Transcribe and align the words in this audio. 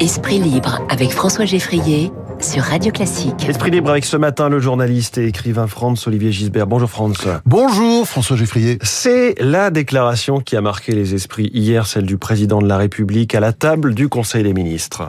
Esprit 0.00 0.38
libre 0.38 0.80
avec 0.88 1.10
François 1.10 1.44
Geffrier 1.44 2.12
sur 2.40 2.62
Radio 2.62 2.92
Classique. 2.92 3.48
Esprit 3.48 3.72
libre 3.72 3.90
avec 3.90 4.04
ce 4.04 4.16
matin 4.16 4.48
le 4.48 4.60
journaliste 4.60 5.18
et 5.18 5.26
écrivain 5.26 5.66
Franz 5.66 6.06
Olivier 6.06 6.30
Gisbert. 6.30 6.68
Bonjour 6.68 6.88
Franz. 6.88 7.18
Bonjour 7.46 8.06
François 8.06 8.36
Geffrier. 8.36 8.78
C'est 8.82 9.34
la 9.40 9.70
déclaration 9.70 10.38
qui 10.38 10.54
a 10.54 10.60
marqué 10.60 10.92
les 10.92 11.14
esprits 11.14 11.50
hier, 11.52 11.88
celle 11.88 12.06
du 12.06 12.16
président 12.16 12.62
de 12.62 12.68
la 12.68 12.76
République 12.76 13.34
à 13.34 13.40
la 13.40 13.52
table 13.52 13.92
du 13.92 14.08
Conseil 14.08 14.44
des 14.44 14.54
ministres. 14.54 15.02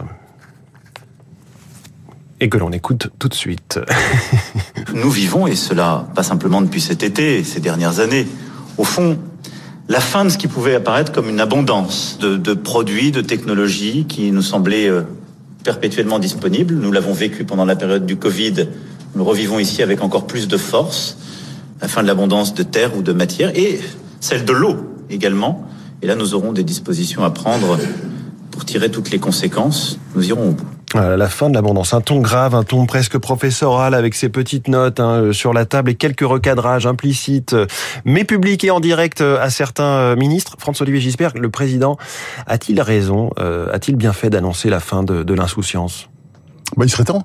Et 2.40 2.50
que 2.50 2.58
l'on 2.58 2.72
écoute 2.72 3.12
tout 3.20 3.30
de 3.30 3.36
suite. 3.36 3.80
Nous 4.96 5.12
vivons, 5.12 5.46
et 5.46 5.56
cela 5.56 6.08
pas 6.16 6.24
simplement 6.24 6.62
depuis 6.62 6.82
cet 6.82 7.04
été, 7.04 7.44
ces 7.44 7.60
dernières 7.60 8.00
années, 8.00 8.26
au 8.80 8.86
fond, 8.86 9.20
la 9.90 10.00
fin 10.00 10.24
de 10.24 10.30
ce 10.30 10.38
qui 10.38 10.48
pouvait 10.48 10.76
apparaître 10.76 11.12
comme 11.12 11.28
une 11.28 11.40
abondance 11.40 12.20
de, 12.20 12.54
produits, 12.54 13.12
de 13.12 13.22
technologies 13.22 14.06
qui 14.08 14.32
nous 14.32 14.44
semblaient 14.44 14.88
euh, 14.88 15.02
perpétuellement 15.64 16.20
disponibles. 16.20 16.76
Nous 16.76 16.92
l'avons 16.92 17.14
vécu 17.14 17.44
pendant 17.44 17.66
la 17.66 17.76
période 17.76 18.06
du 18.06 18.16
Covid. 18.16 18.68
Nous 19.16 19.24
revivons 19.26 19.58
ici 19.58 19.82
avec 19.82 20.04
encore 20.04 20.28
plus 20.28 20.48
de 20.48 20.58
force. 20.58 21.18
La 21.82 21.88
fin 21.88 22.04
de 22.04 22.08
l'abondance 22.08 22.54
de 22.54 22.62
terre 22.62 22.96
ou 22.96 23.02
de 23.02 23.14
matière 23.14 23.52
et 23.58 23.80
celle 24.20 24.46
de 24.46 24.54
l'eau 24.54 24.78
également. 25.10 25.68
Et 26.04 26.08
là, 26.08 26.16
nous 26.16 26.36
aurons 26.36 26.54
des 26.54 26.64
dispositions 26.64 27.24
à 27.24 27.32
prendre 27.32 27.80
pour 28.52 28.66
tirer 28.66 28.92
toutes 28.92 29.10
les 29.10 29.20
conséquences. 29.20 29.98
Nous 30.16 30.30
irons 30.30 30.50
au 30.50 30.52
bout. 30.52 30.79
Voilà, 30.94 31.18
la 31.18 31.30
fin 31.30 31.50
de 31.50 31.54
l'abondance. 31.54 31.94
Un 31.94 32.02
ton 32.02 32.20
grave, 32.20 32.56
un 32.56 32.64
ton 32.64 32.86
presque 32.88 33.18
professoral 33.18 33.94
avec 33.94 34.16
ses 34.16 34.30
petites 34.30 34.68
notes 34.68 35.00
hein, 35.00 35.22
euh, 35.22 35.34
sur 35.34 35.54
la 35.54 35.66
table 35.66 35.92
et 35.92 35.96
quelques 35.96 36.22
recadrages 36.22 36.88
implicites, 36.88 37.54
euh, 37.54 37.68
mais 38.06 38.24
publiés 38.24 38.72
en 38.72 38.80
direct 38.80 39.22
euh, 39.22 39.40
à 39.40 39.52
certains 39.52 40.16
ministres. 40.16 40.56
François-Olivier 40.58 41.02
Gisbert, 41.02 41.34
le 41.36 41.50
président, 41.50 41.98
a-t-il 42.48 42.82
raison, 42.82 43.30
a-t-il 43.72 43.96
bien 43.96 44.14
fait 44.14 44.30
d'annoncer 44.30 44.70
la 44.70 44.80
fin 44.80 45.04
de, 45.04 45.24
de 45.24 45.34
l'insouciance? 45.34 46.10
Bah, 46.76 46.86
Il 46.86 46.90
serait 46.90 47.04
temps. 47.04 47.24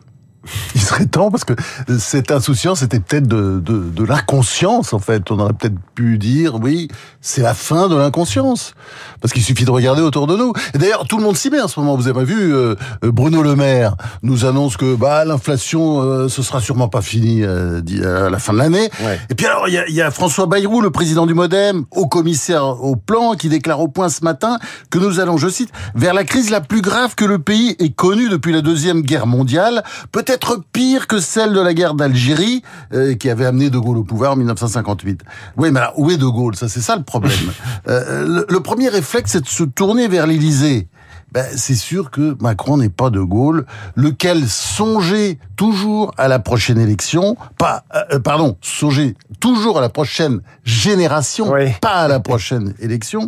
Serait 0.84 1.06
temps 1.06 1.30
parce 1.30 1.44
que 1.44 1.54
cette 1.98 2.30
insouciance 2.30 2.82
était 2.82 3.00
peut-être 3.00 3.26
de, 3.26 3.60
de, 3.64 3.90
de 3.90 4.04
l'inconscience 4.04 4.92
en 4.92 4.98
fait. 4.98 5.30
On 5.30 5.38
aurait 5.38 5.52
peut-être 5.52 5.78
pu 5.94 6.18
dire 6.18 6.56
oui, 6.56 6.88
c'est 7.20 7.42
la 7.42 7.54
fin 7.54 7.88
de 7.88 7.96
l'inconscience 7.96 8.74
parce 9.20 9.32
qu'il 9.32 9.42
suffit 9.42 9.64
de 9.64 9.70
regarder 9.70 10.02
autour 10.02 10.26
de 10.26 10.36
nous. 10.36 10.52
Et 10.74 10.78
d'ailleurs, 10.78 11.06
tout 11.06 11.16
le 11.16 11.22
monde 11.22 11.36
s'y 11.36 11.50
met 11.50 11.60
en 11.60 11.68
ce 11.68 11.80
moment. 11.80 11.96
Vous 11.96 12.08
avez 12.08 12.24
vu 12.24 12.54
euh, 12.54 12.74
Bruno 13.02 13.42
Le 13.42 13.56
Maire 13.56 13.96
nous 14.22 14.44
annonce 14.44 14.76
que 14.76 14.94
bah 14.94 15.24
l'inflation 15.24 16.02
euh, 16.02 16.28
ce 16.28 16.42
sera 16.42 16.60
sûrement 16.60 16.88
pas 16.88 17.02
fini 17.02 17.42
euh, 17.42 17.80
à 18.26 18.30
la 18.30 18.38
fin 18.38 18.52
de 18.52 18.58
l'année. 18.58 18.90
Ouais. 19.02 19.18
Et 19.30 19.34
puis 19.34 19.46
alors 19.46 19.68
il 19.68 19.74
y 19.74 19.78
a, 19.78 19.88
y 19.88 20.02
a, 20.02 20.10
François 20.10 20.46
Bayrou, 20.46 20.80
le 20.80 20.90
président 20.90 21.26
du 21.26 21.34
MoDem, 21.34 21.84
au 21.90 22.06
commissaire 22.06 22.64
au 22.82 22.96
plan, 22.96 23.34
qui 23.34 23.48
déclare 23.48 23.80
au 23.80 23.88
point 23.88 24.08
ce 24.08 24.22
matin 24.24 24.58
que 24.90 24.98
nous 24.98 25.20
allons, 25.20 25.36
je 25.36 25.48
cite, 25.48 25.70
vers 25.94 26.14
la 26.14 26.24
crise 26.24 26.50
la 26.50 26.60
plus 26.60 26.82
grave 26.82 27.14
que 27.14 27.24
le 27.24 27.38
pays 27.38 27.76
ait 27.78 27.90
connue 27.90 28.28
depuis 28.28 28.52
la 28.52 28.60
deuxième 28.60 29.02
guerre 29.02 29.26
mondiale. 29.26 29.82
Peut-être 30.12 30.34
être 30.34 30.60
pire 30.74 31.06
que 31.06 31.20
celle 31.20 31.54
de 31.54 31.60
la 31.60 31.72
guerre 31.72 31.94
d'Algérie 31.94 32.62
euh, 32.92 33.14
qui 33.14 33.30
avait 33.30 33.46
amené 33.46 33.70
De 33.70 33.78
Gaulle 33.78 33.96
au 33.96 34.04
pouvoir 34.04 34.32
en 34.32 34.36
1958. 34.36 35.22
Oui, 35.56 35.70
mais 35.70 35.80
alors, 35.80 35.98
où 35.98 36.10
est 36.10 36.18
De 36.18 36.26
Gaulle? 36.26 36.56
Ça, 36.56 36.68
c'est 36.68 36.80
ça 36.80 36.96
le 36.96 37.04
problème. 37.04 37.32
euh, 37.88 38.26
le, 38.26 38.46
le, 38.48 38.60
premier 38.60 38.88
réflexe, 38.88 39.32
c'est 39.32 39.40
de 39.40 39.46
se 39.46 39.62
tourner 39.62 40.08
vers 40.08 40.26
l'Élysée. 40.26 40.88
Ben, 41.34 41.44
c'est 41.56 41.74
sûr 41.74 42.12
que 42.12 42.36
Macron 42.40 42.76
n'est 42.76 42.88
pas 42.88 43.10
De 43.10 43.18
Gaulle, 43.18 43.66
lequel 43.96 44.48
songeait 44.48 45.40
toujours 45.56 46.12
à 46.16 46.28
la 46.28 46.38
prochaine 46.38 46.78
élection, 46.78 47.36
pas, 47.58 47.82
euh, 48.12 48.20
pardon, 48.20 48.56
songeait 48.62 49.16
toujours 49.40 49.78
à 49.78 49.80
la 49.80 49.88
prochaine 49.88 50.42
génération, 50.62 51.50
oui. 51.52 51.72
pas 51.80 52.02
à 52.02 52.08
la 52.08 52.20
prochaine 52.20 52.74
élection. 52.78 53.26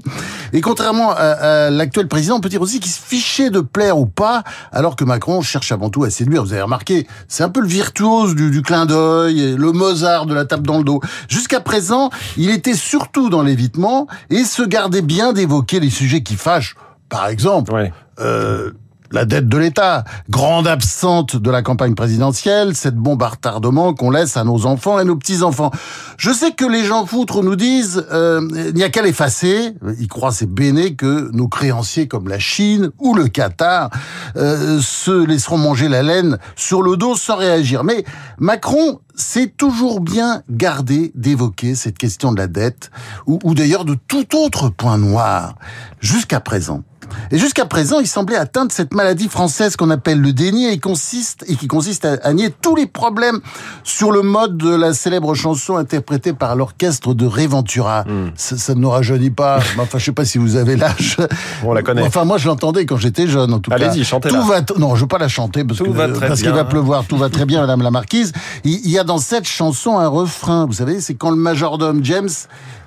Et 0.53 0.61
contrairement 0.61 1.11
à, 1.11 1.67
à 1.67 1.71
l'actuel 1.71 2.07
président, 2.07 2.37
on 2.37 2.41
peut 2.41 2.49
dire 2.49 2.63
aussi 2.63 2.79
qu'il 2.79 2.93
se 2.93 3.01
fichait 3.01 3.51
de 3.51 3.59
plaire 3.59 3.99
ou 3.99 4.07
pas, 4.07 4.45
alors 4.71 4.95
que 4.95 5.05
Macron 5.05 5.43
cherche 5.43 5.73
avant 5.73 5.91
tout 5.91 6.05
à 6.05 6.11
séduire. 6.11 6.45
Vous 6.45 6.53
avez 6.53 6.63
remarqué, 6.63 7.09
c'est 7.27 7.43
un 7.43 7.49
peu 7.49 7.61
le 7.61 7.67
virtuose 7.69 8.37
du, 8.37 8.53
du 8.53 8.63
clin 8.63 8.87
d'œil, 8.87 9.57
le 9.59 9.73
Mozart 9.73 10.27
de 10.27 10.35
la 10.35 10.45
tape 10.45 10.63
dans 10.63 10.79
le 10.79 10.85
dos. 10.85 11.01
Jusqu'à 11.29 11.59
présent, 11.59 12.11
il 12.37 12.51
était 12.51 12.75
surtout 12.75 13.31
dans 13.31 13.43
l'évitement 13.43 14.07
et 14.31 14.45
se 14.45 14.63
gardait 14.63 15.03
bien 15.03 15.33
d'évoquer 15.33 15.81
les 15.81 15.91
sujets 15.91 16.23
qui 16.23 16.37
fâchent 16.37 16.77
par 17.09 17.29
exemple, 17.29 17.73
ouais. 17.73 17.93
euh, 18.21 18.73
la 19.13 19.25
dette 19.25 19.49
de 19.49 19.57
l'État, 19.57 20.05
grande 20.31 20.67
absente 20.67 21.37
de 21.37 21.51
la 21.51 21.63
campagne 21.63 21.95
présidentielle, 21.95 22.75
cette 22.75 22.97
bombe 22.97 23.23
à 23.23 23.29
retardement 23.29 23.95
qu'on 23.95 24.11
laisse 24.11 24.37
à 24.37 24.45
nos 24.45 24.67
enfants 24.67 24.99
et 24.99 25.05
nos 25.05 25.17
petits-enfants. 25.17 25.71
Je 26.17 26.31
sais 26.31 26.53
que 26.53 26.65
les 26.65 26.85
gens 26.85 27.07
foutres 27.07 27.43
nous 27.43 27.57
disent 27.57 28.05
euh, 28.13 28.47
il 28.53 28.75
n'y 28.75 28.83
a 28.83 28.89
qu'à 28.89 29.03
l'effacer. 29.03 29.75
Ils 29.99 30.09
croient 30.09 30.33
c'est 30.33 30.51
béné 30.51 30.95
que 30.95 31.31
nos 31.33 31.49
créanciers 31.49 32.09
comme 32.09 32.29
la 32.29 32.39
Chine 32.39 32.91
ou 32.99 33.15
le 33.15 33.29
Qatar 33.29 33.91
euh, 34.37 34.81
se 34.81 35.25
laisseront 35.25 35.59
manger 35.59 35.89
la 35.89 36.03
laine 36.03 36.39
sur 36.57 36.83
le 36.83 36.97
dos 36.97 37.15
sans 37.15 37.37
réagir. 37.37 37.85
Mais 37.85 38.05
Macron 38.39 39.01
s'est 39.15 39.53
toujours 39.57 40.01
bien 40.01 40.43
gardé 40.51 41.13
d'évoquer 41.15 41.75
cette 41.75 41.97
question 41.97 42.33
de 42.33 42.39
la 42.39 42.49
dette 42.49 42.91
ou, 43.27 43.39
ou 43.45 43.55
d'ailleurs 43.55 43.85
de 43.85 43.95
tout 43.95 44.37
autre 44.37 44.69
point 44.69 44.99
noir 44.99 45.55
jusqu'à 46.01 46.41
présent. 46.41 46.83
Et 47.31 47.39
jusqu'à 47.39 47.67
présent, 47.67 48.01
il 48.01 48.07
semblait 48.07 48.37
atteindre 48.37 48.73
cette 48.73 48.95
maladie 48.95 49.29
française 49.29 49.77
qu'on 49.77 49.91
appelle 49.91 50.21
le 50.21 50.33
déni 50.33 50.67
et, 50.67 50.79
consiste, 50.79 51.45
et 51.49 51.57
qui 51.57 51.67
consiste 51.67 52.05
à, 52.05 52.33
nier 52.33 52.51
tous 52.51 52.77
les 52.77 52.87
problèmes 52.87 53.41
sur 53.85 54.13
le 54.13 54.23
mode 54.23 54.57
de 54.57 54.75
la 54.75 54.93
célèbre 54.93 55.35
chanson 55.35 55.77
interprétée 55.77 56.33
par 56.33 56.57
l'orchestre 56.57 57.15
de 57.15 57.27
Réventura. 57.27 58.05
Mm. 58.05 58.33
Ça, 58.37 58.57
ça, 58.57 58.75
ne 58.75 58.81
nous 58.81 58.91
rajeunit 58.91 59.31
pas. 59.31 59.59
enfin, 59.79 59.99
je 59.99 60.05
sais 60.05 60.13
pas 60.13 60.25
si 60.25 60.39
vous 60.39 60.57
avez 60.57 60.77
l'âge. 60.77 61.17
On 61.65 61.73
la 61.73 61.83
connaît. 61.83 62.03
Enfin, 62.03 62.25
moi, 62.25 62.39
je 62.39 62.47
l'entendais 62.47 62.87
quand 62.87 62.97
j'étais 62.97 63.27
jeune, 63.27 63.53
en 63.53 63.59
tout 63.59 63.71
Allez 63.73 63.85
cas. 63.85 63.91
Allez-y, 63.91 64.05
chantez 64.05 64.29
tout 64.29 64.43
va 64.43 64.61
Non, 64.79 64.95
je 64.95 65.03
veux 65.03 65.09
pas 65.09 65.19
la 65.19 65.29
chanter 65.29 65.65
parce 65.65 65.79
tout 65.79 65.93
que 65.93 66.19
parce 66.21 66.41
qu'il 66.41 66.51
va 66.51 66.65
pleuvoir. 66.65 67.05
Tout 67.05 67.17
va 67.17 67.29
très 67.29 67.45
bien, 67.45 67.61
Madame 67.61 67.83
la 67.83 67.91
Marquise. 67.91 68.33
Il 68.65 68.89
y 68.91 68.99
a 68.99 69.05
dans 69.05 69.19
cette 69.19 69.47
chanson 69.47 69.99
un 69.99 70.09
refrain. 70.09 70.67
Vous 70.67 70.73
savez, 70.73 71.01
c'est 71.01 71.15
quand 71.15 71.31
le 71.31 71.37
majordome 71.37 72.05
James 72.05 72.29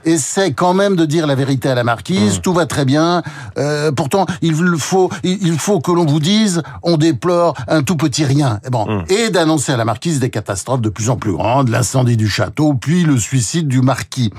essaie 0.06 0.54
quand 0.54 0.74
même 0.74 0.96
de 0.96 1.06
dire 1.06 1.28
la 1.28 1.36
vérité 1.36 1.70
à 1.70 1.76
la 1.76 1.84
marquise, 1.84 2.38
mmh. 2.38 2.42
tout 2.42 2.54
va 2.54 2.66
très 2.66 2.86
bien. 2.86 3.24
Euh, 3.58 3.92
pourtant, 3.92 4.26
il 4.42 4.56
faut, 4.78 5.10
il 5.24 5.58
faut 5.58 5.80
que 5.80 5.92
l'on 5.92 6.06
vous 6.06 6.20
dise, 6.20 6.62
on 6.84 6.98
déplore 6.98 7.56
un 7.68 7.84
tout 7.84 7.96
petit 7.96 8.26
rien. 8.26 8.60
Et 8.66 8.70
bon, 8.70 8.86
mmh. 8.86 9.06
et 9.10 9.30
d'annoncer 9.30 9.72
à 9.72 9.78
la 9.78 9.86
marquise 9.86 10.20
des 10.20 10.30
catastrophes 10.30 10.82
de 10.82 10.90
plus 10.90 11.10
en 11.10 11.18
plus 11.18 11.34
grandes, 11.34 11.70
l'incendie 11.70 12.18
du 12.18 12.28
château, 12.28 12.74
puis 12.74 13.04
le 13.04 13.18
suicide 13.18 13.68
du 13.68 13.82
marquis. 13.82 14.32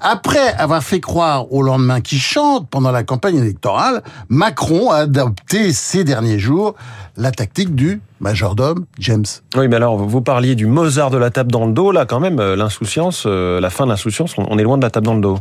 Après 0.00 0.54
avoir 0.54 0.82
fait 0.82 1.00
croire 1.00 1.52
au 1.52 1.62
lendemain 1.62 2.00
qui 2.00 2.18
chante 2.18 2.68
pendant 2.70 2.90
la 2.90 3.02
campagne 3.02 3.36
électorale, 3.36 4.02
Macron 4.28 4.90
a 4.90 4.96
adopté 4.96 5.72
ces 5.72 6.04
derniers 6.04 6.38
jours 6.38 6.74
la 7.16 7.30
tactique 7.30 7.74
du 7.74 8.00
majordome 8.20 8.86
James. 8.98 9.26
Oui, 9.56 9.68
mais 9.68 9.76
alors, 9.76 9.96
vous 9.96 10.20
parliez 10.20 10.54
du 10.54 10.66
Mozart 10.66 11.10
de 11.10 11.18
la 11.18 11.30
table 11.30 11.50
dans 11.50 11.66
le 11.66 11.72
dos, 11.72 11.92
là, 11.92 12.06
quand 12.06 12.20
même, 12.20 12.40
l'insouciance, 12.40 13.24
euh, 13.26 13.60
la 13.60 13.70
fin 13.70 13.84
de 13.84 13.90
l'insouciance, 13.90 14.34
on 14.36 14.58
est 14.58 14.62
loin 14.62 14.78
de 14.78 14.82
la 14.82 14.90
table 14.90 15.06
dans 15.06 15.14
le 15.14 15.20
dos. 15.20 15.38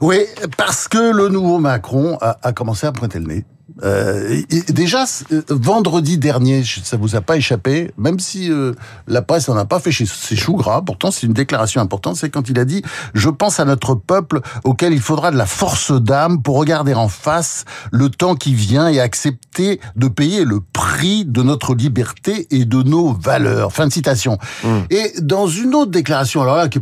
Oui, 0.00 0.20
parce 0.56 0.88
que 0.88 1.12
le 1.12 1.28
nouveau 1.28 1.58
Macron 1.58 2.18
a, 2.20 2.38
a 2.42 2.52
commencé 2.52 2.86
à 2.86 2.92
pointer 2.92 3.18
le 3.18 3.26
nez. 3.26 3.44
Euh, 3.84 4.42
déjà, 4.68 5.04
euh, 5.32 5.42
vendredi 5.48 6.18
dernier, 6.18 6.64
ça 6.64 6.96
vous 6.96 7.16
a 7.16 7.20
pas 7.20 7.36
échappé, 7.36 7.92
même 7.96 8.18
si 8.18 8.50
euh, 8.50 8.72
la 9.06 9.22
presse 9.22 9.48
n'en 9.48 9.56
a 9.56 9.64
pas 9.64 9.78
fait 9.78 9.92
chez 9.92 10.06
ses 10.06 10.36
choux 10.36 10.56
gras, 10.56 10.82
pourtant 10.82 11.10
c'est 11.10 11.26
une 11.26 11.32
déclaration 11.32 11.80
importante, 11.80 12.16
c'est 12.16 12.30
quand 12.30 12.48
il 12.48 12.58
a 12.58 12.64
dit 12.64 12.82
«Je 13.14 13.28
pense 13.28 13.60
à 13.60 13.64
notre 13.64 13.94
peuple 13.94 14.40
auquel 14.64 14.92
il 14.92 15.00
faudra 15.00 15.30
de 15.30 15.36
la 15.36 15.46
force 15.46 15.92
d'âme 15.92 16.42
pour 16.42 16.56
regarder 16.56 16.94
en 16.94 17.08
face 17.08 17.64
le 17.92 18.08
temps 18.08 18.34
qui 18.34 18.54
vient 18.54 18.88
et 18.88 19.00
accepter 19.00 19.80
de 19.96 20.08
payer 20.08 20.44
le 20.44 20.60
prix 20.60 21.24
de 21.24 21.42
notre 21.42 21.74
liberté 21.74 22.46
et 22.50 22.64
de 22.64 22.82
nos 22.82 23.12
valeurs.» 23.12 23.72
Fin 23.78 23.86
de 23.86 23.92
citation. 23.92 24.38
Mmh. 24.64 24.68
Et 24.90 25.12
dans 25.20 25.46
une 25.46 25.74
autre 25.74 25.90
déclaration, 25.90 26.42
alors 26.42 26.56
là, 26.56 26.68
qui 26.68 26.80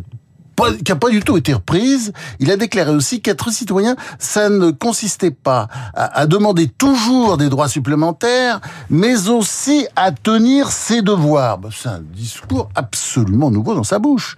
pas, 0.56 0.72
qui 0.72 0.94
pas 0.94 1.10
du 1.10 1.20
tout 1.20 1.36
été 1.36 1.52
reprise. 1.52 2.12
Il 2.40 2.50
a 2.50 2.56
déclaré 2.56 2.90
aussi 2.90 3.20
qu'être 3.20 3.50
citoyen, 3.50 3.94
ça 4.18 4.48
ne 4.48 4.70
consistait 4.70 5.30
pas 5.30 5.68
à, 5.94 6.26
demander 6.26 6.66
toujours 6.66 7.36
des 7.36 7.48
droits 7.48 7.68
supplémentaires, 7.68 8.60
mais 8.90 9.28
aussi 9.28 9.86
à 9.94 10.10
tenir 10.10 10.70
ses 10.70 11.02
devoirs. 11.02 11.58
Ben, 11.58 11.68
c'est 11.72 11.88
un 11.88 12.00
discours 12.00 12.70
absolument 12.74 13.50
nouveau 13.50 13.74
dans 13.74 13.84
sa 13.84 13.98
bouche. 13.98 14.36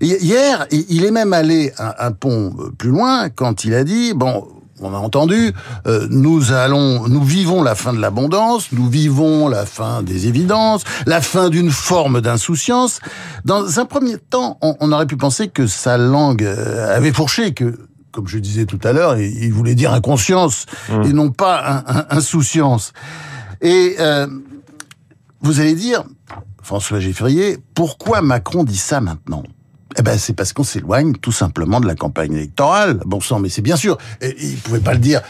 Hier, 0.00 0.66
il 0.70 1.04
est 1.04 1.10
même 1.10 1.32
allé 1.32 1.72
un, 1.78 1.94
un 1.98 2.12
pont 2.12 2.54
plus 2.78 2.90
loin 2.90 3.28
quand 3.28 3.64
il 3.64 3.74
a 3.74 3.84
dit, 3.84 4.14
bon, 4.14 4.46
on 4.80 4.94
a 4.94 4.98
entendu, 4.98 5.52
euh, 5.86 6.06
nous 6.10 6.52
allons, 6.52 7.08
nous 7.08 7.22
vivons 7.22 7.62
la 7.62 7.74
fin 7.74 7.92
de 7.92 7.98
l'abondance, 7.98 8.72
nous 8.72 8.88
vivons 8.88 9.48
la 9.48 9.66
fin 9.66 10.02
des 10.02 10.26
évidences, 10.26 10.84
la 11.06 11.20
fin 11.20 11.48
d'une 11.50 11.70
forme 11.70 12.20
d'insouciance. 12.20 13.00
Dans 13.44 13.80
un 13.80 13.84
premier 13.84 14.18
temps, 14.18 14.58
on, 14.62 14.76
on, 14.80 14.92
aurait 14.92 15.06
pu 15.06 15.16
penser 15.16 15.48
que 15.48 15.66
sa 15.66 15.96
langue 15.96 16.44
euh, 16.44 16.96
avait 16.96 17.12
fourché, 17.12 17.54
que, 17.54 17.78
comme 18.12 18.28
je 18.28 18.38
disais 18.38 18.66
tout 18.66 18.80
à 18.84 18.92
l'heure, 18.92 19.18
il 19.18 19.52
voulait 19.52 19.74
dire 19.74 19.92
inconscience 19.92 20.66
mmh. 20.88 21.02
et 21.04 21.12
non 21.12 21.30
pas 21.30 21.84
un, 21.86 21.98
un, 21.98 22.06
insouciance. 22.10 22.92
Et 23.60 23.96
euh, 23.98 24.26
vous 25.40 25.60
allez 25.60 25.74
dire, 25.74 26.04
François 26.62 27.00
Geffrier, 27.00 27.58
pourquoi 27.74 28.22
Macron 28.22 28.64
dit 28.64 28.76
ça 28.76 29.00
maintenant? 29.00 29.42
Eh 29.98 30.02
ben, 30.02 30.16
c'est 30.16 30.32
parce 30.32 30.52
qu'on 30.52 30.64
s'éloigne 30.64 31.14
tout 31.14 31.32
simplement 31.32 31.80
de 31.80 31.86
la 31.86 31.94
campagne 31.94 32.32
électorale. 32.32 33.00
Bon 33.04 33.20
sang, 33.20 33.40
mais 33.40 33.48
c'est 33.48 33.62
bien 33.62 33.76
sûr. 33.76 33.98
Et, 34.20 34.34
il 34.40 34.56
pouvait 34.56 34.80
pas 34.80 34.92
le 34.92 35.00
dire 35.00 35.22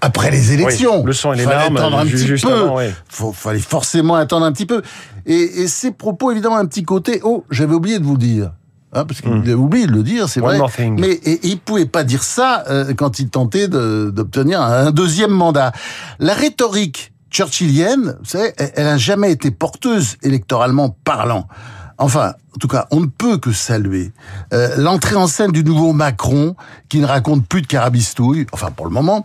après 0.00 0.30
les 0.30 0.52
élections. 0.52 1.00
Oui, 1.00 1.06
le 1.06 1.12
sang 1.12 1.32
et 1.32 1.36
les 1.36 1.42
fallait 1.42 1.56
larmes, 1.56 1.76
attendre 1.76 1.98
un 1.98 2.06
petit 2.06 2.40
peu. 2.40 2.52
avant, 2.52 2.76
ouais. 2.76 2.94
Faut, 3.08 3.32
fallait 3.32 3.58
forcément 3.58 4.14
attendre 4.14 4.46
un 4.46 4.52
petit 4.52 4.66
peu. 4.66 4.82
Et, 5.26 5.62
et 5.62 5.68
ces 5.68 5.90
propos, 5.90 6.30
évidemment, 6.30 6.56
un 6.56 6.66
petit 6.66 6.84
côté. 6.84 7.20
Oh, 7.24 7.44
j'avais 7.50 7.74
oublié 7.74 7.98
de 7.98 8.04
vous 8.04 8.16
dire. 8.16 8.52
Hein, 8.92 9.04
parce 9.04 9.20
qu'il 9.20 9.32
avait 9.32 9.52
oublié 9.52 9.86
de 9.86 9.92
le 9.92 10.02
dire, 10.02 10.28
c'est. 10.28 10.40
One 10.40 10.50
vrai. 10.50 10.58
more 10.58 10.72
thing. 10.72 10.98
Mais 10.98 11.10
et, 11.10 11.40
il 11.42 11.58
pouvait 11.58 11.86
pas 11.86 12.04
dire 12.04 12.22
ça 12.22 12.64
euh, 12.68 12.94
quand 12.94 13.18
il 13.18 13.28
tentait 13.28 13.68
d'obtenir 13.68 14.62
un 14.62 14.92
deuxième 14.92 15.32
mandat. 15.32 15.72
La 16.20 16.34
rhétorique 16.34 17.12
churchillienne, 17.30 18.16
vous 18.20 18.28
savez, 18.28 18.52
elle, 18.56 18.72
elle 18.76 18.86
a 18.86 18.96
jamais 18.96 19.32
été 19.32 19.50
porteuse 19.50 20.16
électoralement 20.22 20.96
parlant. 21.04 21.48
Enfin, 21.98 22.34
en 22.58 22.60
tout 22.60 22.66
cas, 22.66 22.88
on 22.90 22.98
ne 22.98 23.06
peut 23.06 23.38
que 23.38 23.52
saluer 23.52 24.10
euh, 24.52 24.74
l'entrée 24.78 25.14
en 25.14 25.28
scène 25.28 25.52
du 25.52 25.62
nouveau 25.62 25.92
Macron, 25.92 26.56
qui 26.88 26.98
ne 26.98 27.06
raconte 27.06 27.46
plus 27.46 27.62
de 27.62 27.68
carabistouilles, 27.68 28.46
enfin 28.50 28.72
pour 28.72 28.84
le 28.84 28.90
moment. 28.90 29.24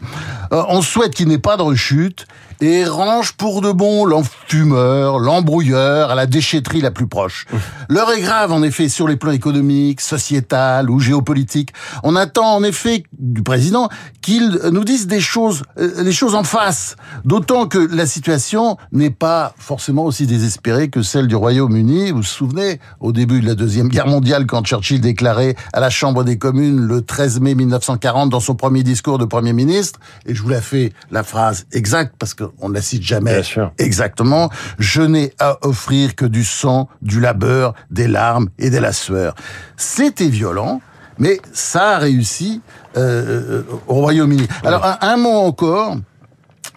Euh, 0.52 0.62
on 0.70 0.84
souhaite 0.84 1.16
qu'il 1.16 1.30
n'ait 1.30 1.40
pas 1.40 1.58
de 1.58 1.64
rechute 1.64 2.28
et 2.62 2.86
range 2.86 3.34
pour 3.34 3.62
de 3.62 3.72
bon 3.72 4.06
l'enfumeur, 4.06 5.20
l'embrouilleur 5.20 6.12
à 6.12 6.16
la 6.16 6.26
déchetterie 6.26 6.80
la 6.80 6.92
plus 6.92 7.08
proche. 7.08 7.46
L'heure 7.90 8.12
est 8.12 8.22
grave, 8.22 8.52
en 8.52 8.64
effet, 8.64 8.88
sur 8.88 9.08
les 9.08 9.18
plans 9.18 9.32
économiques, 9.32 10.00
sociétal 10.00 10.90
ou 10.90 11.00
géopolitique. 11.00 11.74
On 12.04 12.16
attend 12.16 12.56
en 12.56 12.64
effet 12.64 13.04
du 13.18 13.44
président 13.44 13.90
qu'il 14.22 14.62
nous 14.72 14.84
dise 14.84 15.08
des 15.08 15.20
choses, 15.20 15.64
euh, 15.78 16.04
les 16.04 16.12
choses 16.12 16.36
en 16.36 16.44
face. 16.44 16.96
D'autant 17.26 17.68
que 17.68 17.80
la 17.80 18.06
situation 18.06 18.78
n'est 18.92 19.10
pas 19.10 19.54
forcément 19.58 20.06
aussi 20.06 20.28
désespérée 20.28 20.90
que 20.90 21.02
celle 21.02 21.28
du 21.28 21.36
Royaume-Uni. 21.36 22.12
Vous 22.12 22.18
vous 22.18 22.24
souvenez, 22.24 22.80
au 23.00 23.12
début 23.12 23.23
de 23.26 23.46
la 23.46 23.56
Deuxième 23.56 23.88
Guerre 23.88 24.08
mondiale, 24.08 24.46
quand 24.46 24.64
Churchill 24.66 25.02
déclarait 25.02 25.56
à 25.74 25.80
la 25.80 25.90
Chambre 25.90 26.24
des 26.24 26.38
communes 26.38 26.80
le 26.80 27.02
13 27.02 27.40
mai 27.40 27.56
1940 27.56 28.30
dans 28.30 28.40
son 28.40 28.56
premier 28.56 28.84
discours 28.84 29.18
de 29.18 29.26
Premier 29.26 29.54
ministre, 29.54 30.00
et 30.26 30.36
je 30.36 30.42
vous 30.42 30.50
la 30.50 30.62
fais 30.62 30.94
la 31.12 31.24
phrase 31.24 31.66
exacte 31.72 32.16
parce 32.20 32.34
qu'on 32.34 32.70
ne 32.70 32.74
la 32.74 32.82
cite 32.82 33.04
jamais 33.04 33.42
exactement, 33.78 34.50
je 34.80 35.02
n'ai 35.02 35.34
à 35.40 35.58
offrir 35.66 36.16
que 36.16 36.26
du 36.26 36.44
sang, 36.44 36.90
du 37.02 37.20
labeur, 37.20 37.74
des 37.92 38.08
larmes 38.08 38.50
et 38.60 38.70
de 38.70 38.78
la 38.78 38.94
sueur. 38.94 39.36
C'était 39.78 40.28
violent, 40.28 40.82
mais 41.20 41.40
ça 41.52 41.92
a 41.92 41.98
réussi 42.00 42.62
euh, 42.98 43.62
euh, 43.62 43.64
au 43.88 43.96
Royaume-Uni. 43.96 44.48
Alors 44.64 44.86
un, 44.86 44.98
un 45.02 45.18
mot 45.18 45.30
encore. 45.30 45.98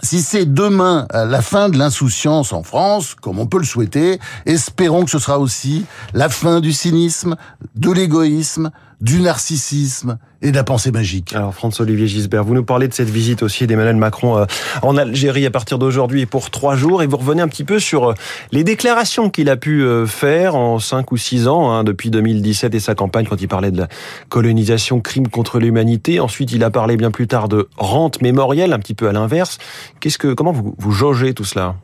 Si 0.03 0.23
c'est 0.23 0.47
demain 0.47 1.07
euh, 1.15 1.25
la 1.25 1.43
fin 1.43 1.69
de 1.69 1.79
l'insouciance 1.79 2.53
en 2.53 2.63
France, 2.63 3.15
comme 3.15 3.39
on 3.39 3.47
peut 3.47 3.59
le 3.59 3.65
souhaiter, 3.65 4.21
espérons 4.45 5.05
que 5.05 5.11
ce 5.11 5.19
sera 5.19 5.39
aussi 5.39 5.85
la 6.13 6.29
fin 6.29 6.61
du 6.61 6.73
cynisme, 6.73 7.37
de 7.75 7.91
l'égoïsme, 7.91 8.71
du 9.01 9.21
narcissisme 9.21 10.19
et 10.47 10.53
de 10.53 10.57
la 10.57 10.65
pensée 10.65 10.93
magique. 10.93 11.35
Alors 11.35 11.53
François-Olivier 11.53 12.07
Gisbert, 12.07 12.45
vous 12.45 12.55
nous 12.55 12.65
parlez 12.65 12.87
de 12.87 12.95
cette 12.95 13.11
visite 13.11 13.43
aussi 13.43 13.67
d'Emmanuel 13.67 13.97
Macron 13.97 14.39
euh, 14.39 14.45
en 14.83 14.97
Algérie 14.97 15.45
à 15.45 15.51
partir 15.51 15.79
d'aujourd'hui 15.79 16.25
pour 16.25 16.51
trois 16.51 16.77
jours 16.77 17.03
et 17.03 17.07
vous 17.09 17.17
revenez 17.17 17.43
un 17.43 17.49
petit 17.49 17.65
peu 17.65 17.81
sur 17.81 18.11
euh, 18.11 18.15
les 18.53 18.63
déclarations 18.63 19.29
qu'il 19.29 19.51
a 19.51 19.57
pu 19.57 19.83
euh, 19.83 20.07
faire 20.07 20.55
en 20.55 20.79
cinq 20.79 21.11
ou 21.11 21.17
six 21.17 21.49
ans 21.49 21.73
hein, 21.73 21.83
depuis 21.83 22.11
2017 22.11 22.75
et 22.77 22.81
sa 22.81 22.95
campagne 22.95 23.27
quand 23.27 23.41
il 23.41 23.49
parlait 23.49 23.73
de 23.73 23.79
la 23.79 23.89
colonisation, 24.29 25.01
crime 25.01 25.27
contre 25.29 25.59
l'humanité. 25.59 26.21
Ensuite, 26.21 26.53
il 26.53 26.63
a 26.63 26.71
parlé 26.71 26.97
bien 26.97 27.11
plus 27.11 27.27
tard 27.27 27.49
de 27.49 27.69
rente 27.77 28.23
mémorielle, 28.23 28.73
un 28.73 28.79
petit 28.79 28.95
peu 28.95 29.09
à 29.09 29.13
l'inverse. 29.13 29.59
Qu'est-ce 29.99 30.19
que 30.19 30.33
comment 30.33 30.53
vous, 30.53 30.77
vous 30.79 30.93
jaugez 30.93 31.35
tout 31.35 31.45
cela? 31.45 31.75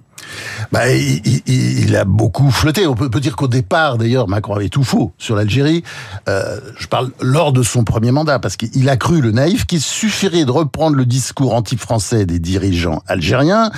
Bah, 0.71 0.91
il, 0.91 1.97
a 1.97 2.05
beaucoup 2.05 2.51
flotté. 2.51 2.87
On 2.87 2.95
peut, 2.95 3.21
dire 3.21 3.37
qu'au 3.37 3.49
départ, 3.49 3.99
d'ailleurs, 3.99 4.29
Macron 4.29 4.55
avait 4.55 4.69
tout 4.69 4.85
faux 4.85 5.13
sur 5.19 5.37
l'Algérie. 5.37 5.83
Euh, 6.29 6.61
je 6.79 6.87
parle 6.87 7.11
lors 7.21 7.53
de 7.53 7.63
son 7.63 7.85
premier 7.85 8.11
mandat, 8.11 8.39
parce 8.39 8.57
qu'il 8.57 8.89
a 8.89 8.97
cru, 8.97 9.21
le 9.21 9.33
naïf, 9.33 9.67
qu'il 9.67 9.81
suffirait 9.81 10.45
de 10.45 10.51
reprendre 10.51 10.97
le 10.97 11.07
discours 11.07 11.55
anti-français 11.55 12.27
des 12.27 12.39
dirigeants 12.39 13.03
algériens, 13.07 13.71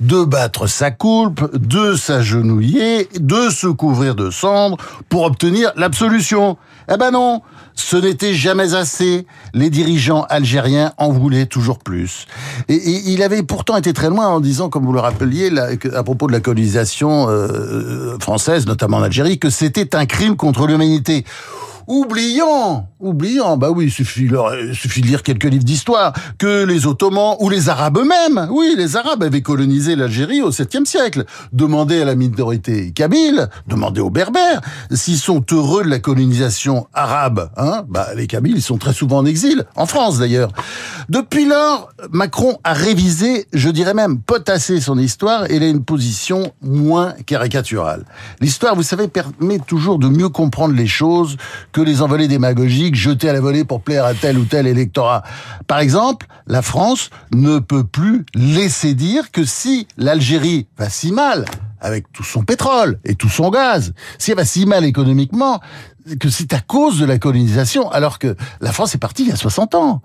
de 0.00 0.24
battre 0.24 0.66
sa 0.66 0.90
coulpe, 0.90 1.56
de 1.56 1.94
s'agenouiller, 1.94 3.08
de 3.18 3.48
se 3.50 3.66
couvrir 3.66 4.14
de 4.14 4.30
cendres 4.30 4.76
pour 5.08 5.22
obtenir 5.22 5.72
l'absolution. 5.76 6.56
Eh 6.92 6.96
ben 6.96 7.12
non, 7.12 7.42
ce 7.74 7.96
n'était 7.96 8.34
jamais 8.34 8.74
assez. 8.74 9.26
Les 9.54 9.70
dirigeants 9.70 10.26
algériens 10.28 10.92
en 10.98 11.10
voulaient 11.10 11.46
toujours 11.46 11.78
plus. 11.78 12.26
Et, 12.68 12.74
il 13.10 13.22
avait 13.22 13.42
pourtant 13.42 13.76
été 13.76 13.92
très 13.92 14.08
loin 14.08 14.28
en 14.28 14.40
disant, 14.40 14.68
comme 14.68 14.84
vous 14.84 14.92
le 14.92 15.00
rappeliez, 15.00 15.50
que- 15.78 15.88
à 15.94 16.02
propos 16.02 16.26
de 16.26 16.32
la 16.32 16.40
colonisation 16.40 17.28
euh, 17.28 18.18
française, 18.20 18.66
notamment 18.66 18.98
en 18.98 19.02
Algérie, 19.02 19.38
que 19.38 19.50
c'était 19.50 19.94
un 19.96 20.06
crime 20.06 20.36
contre 20.36 20.66
l'humanité. 20.66 21.24
Oubliant, 21.90 22.88
oubliant, 23.00 23.56
bah 23.56 23.72
oui, 23.72 23.86
il 23.86 23.90
suffit 23.90 24.28
de 24.28 25.06
lire 25.08 25.24
quelques 25.24 25.42
livres 25.42 25.64
d'histoire, 25.64 26.12
que 26.38 26.62
les 26.62 26.86
Ottomans 26.86 27.34
ou 27.40 27.50
les 27.50 27.68
Arabes 27.68 27.98
eux-mêmes, 27.98 28.46
oui, 28.52 28.76
les 28.78 28.94
Arabes 28.94 29.24
avaient 29.24 29.42
colonisé 29.42 29.96
l'Algérie 29.96 30.40
au 30.40 30.52
7e 30.52 30.84
siècle. 30.84 31.24
Demandez 31.52 32.02
à 32.02 32.04
la 32.04 32.14
minorité 32.14 32.92
kabyle, 32.92 33.48
demandez 33.66 34.00
aux 34.00 34.08
Berbères, 34.08 34.60
s'ils 34.92 35.18
sont 35.18 35.44
heureux 35.50 35.82
de 35.82 35.88
la 35.88 35.98
colonisation 35.98 36.86
arabe, 36.94 37.50
hein, 37.56 37.82
bah 37.88 38.10
les 38.14 38.28
Kabyles, 38.28 38.58
ils 38.58 38.62
sont 38.62 38.78
très 38.78 38.92
souvent 38.92 39.18
en 39.18 39.26
exil, 39.26 39.64
en 39.74 39.86
France 39.86 40.20
d'ailleurs. 40.20 40.52
Depuis 41.08 41.44
lors, 41.44 41.90
Macron 42.12 42.58
a 42.62 42.72
révisé, 42.72 43.48
je 43.52 43.68
dirais 43.68 43.94
même 43.94 44.20
potassé 44.20 44.80
son 44.80 44.96
histoire 44.96 45.50
et 45.50 45.56
il 45.56 45.64
a 45.64 45.68
une 45.68 45.82
position 45.82 46.52
moins 46.62 47.14
caricaturale. 47.26 48.04
L'histoire, 48.40 48.76
vous 48.76 48.84
savez, 48.84 49.08
permet 49.08 49.58
toujours 49.58 49.98
de 49.98 50.06
mieux 50.06 50.28
comprendre 50.28 50.76
les 50.76 50.86
choses 50.86 51.36
que 51.72 51.79
les 51.82 52.02
envolées 52.02 52.28
démagogiques 52.28 52.94
jetées 52.94 53.28
à 53.28 53.32
la 53.32 53.40
volée 53.40 53.64
pour 53.64 53.80
plaire 53.82 54.04
à 54.04 54.14
tel 54.14 54.38
ou 54.38 54.44
tel 54.44 54.66
électorat. 54.66 55.22
Par 55.66 55.78
exemple, 55.78 56.26
la 56.46 56.62
France 56.62 57.10
ne 57.32 57.58
peut 57.58 57.84
plus 57.84 58.24
laisser 58.34 58.94
dire 58.94 59.30
que 59.30 59.44
si 59.44 59.86
l'Algérie 59.96 60.66
va 60.78 60.88
si 60.88 61.12
mal, 61.12 61.44
avec 61.80 62.12
tout 62.12 62.24
son 62.24 62.42
pétrole 62.42 62.98
et 63.04 63.14
tout 63.14 63.28
son 63.28 63.50
gaz, 63.50 63.92
si 64.18 64.30
elle 64.30 64.36
va 64.36 64.44
si 64.44 64.66
mal 64.66 64.84
économiquement, 64.84 65.60
que 66.18 66.28
c'est 66.28 66.52
à 66.52 66.60
cause 66.60 66.98
de 66.98 67.04
la 67.04 67.18
colonisation, 67.18 67.90
alors 67.90 68.18
que 68.18 68.36
la 68.60 68.72
France 68.72 68.94
est 68.94 68.98
partie 68.98 69.22
il 69.22 69.28
y 69.28 69.32
a 69.32 69.36
60 69.36 69.74
ans. 69.74 70.02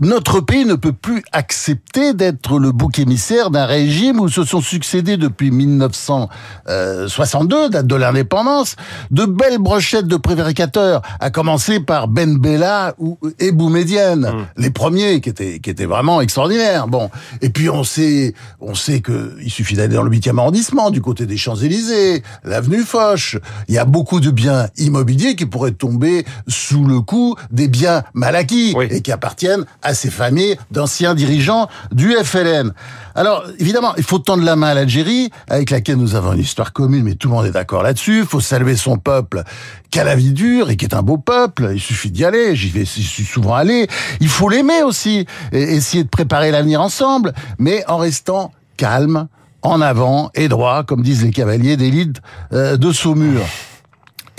Notre 0.00 0.40
pays 0.40 0.64
ne 0.64 0.74
peut 0.74 0.92
plus 0.92 1.22
accepter 1.32 2.14
d'être 2.14 2.58
le 2.58 2.72
bouc 2.72 2.98
émissaire 2.98 3.50
d'un 3.50 3.66
régime 3.66 4.20
où 4.20 4.28
se 4.28 4.44
sont 4.44 4.60
succédés 4.60 5.16
depuis 5.16 5.50
1962, 5.50 7.70
date 7.70 7.86
de 7.86 7.94
l'indépendance, 7.94 8.76
de 9.10 9.24
belles 9.24 9.58
brochettes 9.58 10.06
de 10.06 10.16
prévaricateurs, 10.16 11.02
à 11.20 11.30
commencer 11.30 11.80
par 11.80 12.08
Ben 12.08 12.38
Bella 12.38 12.94
ou 12.98 13.18
et 13.38 13.52
Boumedienne, 13.52 14.46
les 14.56 14.70
premiers 14.70 15.20
qui 15.20 15.30
étaient 15.30 15.60
qui 15.60 15.70
étaient 15.70 15.86
vraiment 15.86 16.20
extraordinaires. 16.20 16.88
Bon, 16.88 17.10
et 17.40 17.50
puis 17.50 17.70
on 17.70 17.84
sait 17.84 18.34
on 18.60 18.74
sait 18.74 19.00
que 19.00 19.36
il 19.42 19.50
suffit 19.50 19.74
d'aller 19.74 19.94
dans 19.94 20.02
le 20.02 20.10
8e 20.10 20.38
arrondissement, 20.38 20.90
du 20.90 21.00
côté 21.00 21.26
des 21.26 21.36
Champs-Élysées, 21.36 22.22
l'avenue 22.44 22.82
Foch. 22.82 23.36
Il 23.68 23.74
y 23.74 23.78
a 23.78 23.84
beaucoup 23.84 24.20
de 24.20 24.30
biens 24.30 24.68
immobiliers 24.76 25.36
qui 25.36 25.46
pourraient 25.48 25.72
tomber 25.72 26.24
sous 26.46 26.84
le 26.84 27.00
coup 27.00 27.34
des 27.50 27.68
biens 27.68 28.02
mal 28.14 28.36
acquis 28.36 28.74
Oui. 28.76 28.86
et 28.90 29.00
qui 29.00 29.12
appartiennent 29.12 29.64
à 29.82 29.94
ces 29.94 30.10
familles 30.10 30.56
d'anciens 30.70 31.14
dirigeants 31.14 31.68
du 31.92 32.12
FLN. 32.22 32.72
Alors, 33.14 33.44
évidemment, 33.58 33.94
il 33.96 34.04
faut 34.04 34.18
tendre 34.20 34.44
la 34.44 34.54
main 34.54 34.68
à 34.68 34.74
l'Algérie, 34.74 35.30
avec 35.48 35.70
laquelle 35.70 35.96
nous 35.96 36.14
avons 36.14 36.34
une 36.34 36.40
histoire 36.40 36.72
commune, 36.72 37.02
mais 37.02 37.14
tout 37.14 37.28
le 37.28 37.34
monde 37.34 37.46
est 37.46 37.50
d'accord 37.50 37.82
là-dessus. 37.82 38.20
Il 38.20 38.26
faut 38.26 38.40
saluer 38.40 38.76
son 38.76 38.96
peuple, 38.96 39.42
qui 39.90 39.98
a 39.98 40.04
la 40.04 40.14
vie 40.14 40.32
dure 40.32 40.70
et 40.70 40.76
qui 40.76 40.84
est 40.84 40.94
un 40.94 41.02
beau 41.02 41.18
peuple. 41.18 41.70
Il 41.74 41.80
suffit 41.80 42.10
d'y 42.12 42.24
aller. 42.24 42.54
J'y 42.54 42.68
vais, 42.68 42.84
j'y 42.84 43.02
suis 43.02 43.24
souvent 43.24 43.54
allé. 43.54 43.88
Il 44.20 44.28
faut 44.28 44.48
l'aimer 44.48 44.82
aussi, 44.84 45.26
et 45.52 45.62
essayer 45.62 46.04
de 46.04 46.08
préparer 46.08 46.50
l'avenir 46.52 46.80
ensemble, 46.80 47.32
mais 47.58 47.84
en 47.88 47.96
restant 47.96 48.52
calme, 48.76 49.26
en 49.62 49.80
avant 49.80 50.30
et 50.36 50.46
droit, 50.48 50.84
comme 50.84 51.02
disent 51.02 51.24
les 51.24 51.32
cavaliers 51.32 51.76
d'élite 51.76 52.18
euh, 52.52 52.76
de 52.76 52.92
Saumur 52.92 53.42